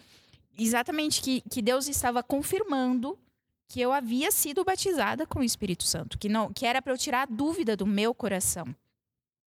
[0.55, 3.17] exatamente que, que Deus estava confirmando
[3.67, 6.97] que eu havia sido batizada com o Espírito Santo, que não, que era para eu
[6.97, 8.67] tirar a dúvida do meu coração.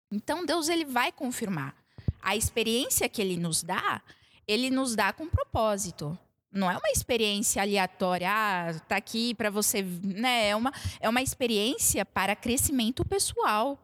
[0.10, 1.76] Então Deus ele vai confirmar.
[2.22, 4.02] A experiência que ele nos dá,
[4.48, 6.18] ele nos dá com propósito.
[6.54, 10.50] Não é uma experiência aleatória, ah, tá aqui para você, né?
[10.50, 13.78] É uma, é uma experiência para crescimento pessoal,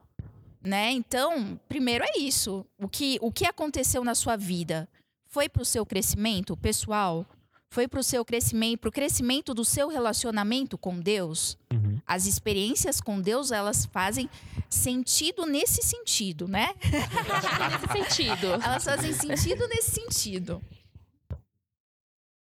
[0.68, 0.91] né?
[0.91, 2.65] Então, primeiro é isso.
[2.78, 4.88] O que, o que aconteceu na sua vida
[5.26, 7.26] foi para o seu crescimento pessoal?
[7.70, 11.57] foi para o seu crescimento, para o crescimento do seu relacionamento com Deus.
[11.72, 11.99] Uhum.
[12.05, 14.30] As experiências com Deus, elas fazem
[14.70, 16.70] sentido nesse sentido, né?
[16.84, 18.47] Nesse sentido.
[18.63, 20.61] Elas fazem sentido nesse sentido.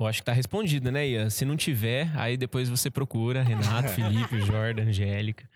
[0.00, 1.28] Eu acho que tá respondido, né, Ian?
[1.28, 5.48] Se não tiver, aí depois você procura Renato, Felipe, Jordan, Angélica.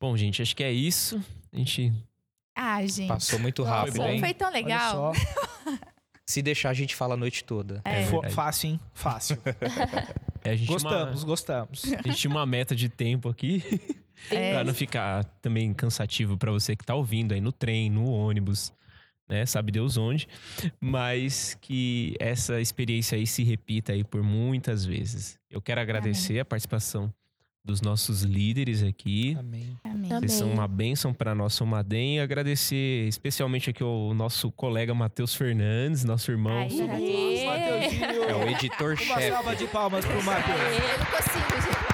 [0.00, 1.22] Bom, gente, acho que é isso.
[1.52, 1.92] A gente.
[2.56, 3.08] Ah, gente.
[3.08, 4.20] Passou muito Nossa, rápido, hein?
[4.20, 5.14] foi tão Olha legal.
[5.14, 5.20] só.
[6.26, 7.80] Se deixar, a gente fala a noite toda.
[7.84, 8.04] É.
[8.04, 8.34] Fo- verdade.
[8.34, 8.80] fácil, hein?
[8.92, 9.38] Fácil.
[10.44, 11.84] A gente tinha Gostamos, uma, gostamos.
[11.84, 13.62] a gente tinha uma meta de tempo aqui.
[14.32, 14.52] É.
[14.54, 18.72] pra não ficar também cansativo pra você que tá ouvindo aí no trem, no ônibus,
[19.28, 19.46] né?
[19.46, 20.26] Sabe Deus onde.
[20.80, 25.38] Mas que essa experiência aí se repita aí por muitas vezes.
[25.48, 27.14] Eu quero agradecer a participação
[27.68, 29.36] dos nossos líderes aqui.
[29.38, 29.76] Amém.
[29.84, 30.08] Amém.
[30.08, 35.34] Vocês são uma bênção para nosso Madem e agradecer especialmente aqui o nosso colega Matheus
[35.34, 36.64] Fernandes, nosso irmão.
[36.64, 36.82] Nossa.
[36.82, 39.28] É o Uma editor-chefe.
[39.28, 40.58] salva de palmas pro Matheus.
[40.58, 41.88] Gente.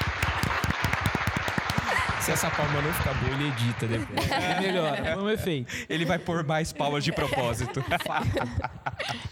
[2.22, 4.30] Se essa palma não ficar boa, ele edita depois.
[4.30, 5.74] É melhor, foi um efeito.
[5.90, 7.84] Ele vai pôr mais palmas de propósito.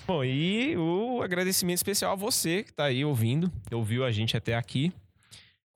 [0.06, 4.56] Bom, e o agradecimento especial a você que está aí ouvindo, ouviu a gente até
[4.56, 4.92] aqui.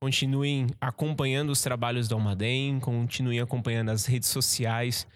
[0.01, 5.07] Continuem acompanhando os trabalhos da Almaden, continuem acompanhando as redes sociais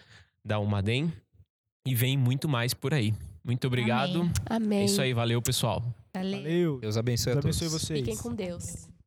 [0.45, 1.13] da Almaden
[1.87, 3.15] e vem muito mais por aí.
[3.45, 4.21] Muito obrigado.
[4.21, 4.33] Amém.
[4.49, 4.85] É Amém.
[4.85, 5.83] isso aí, valeu, pessoal.
[6.15, 6.43] Valeu.
[6.43, 6.81] Valeu.
[6.81, 7.57] Deus abençoe Deus a todos.
[7.63, 8.01] abençoe vocês.
[8.01, 8.89] Fiquem com Deus.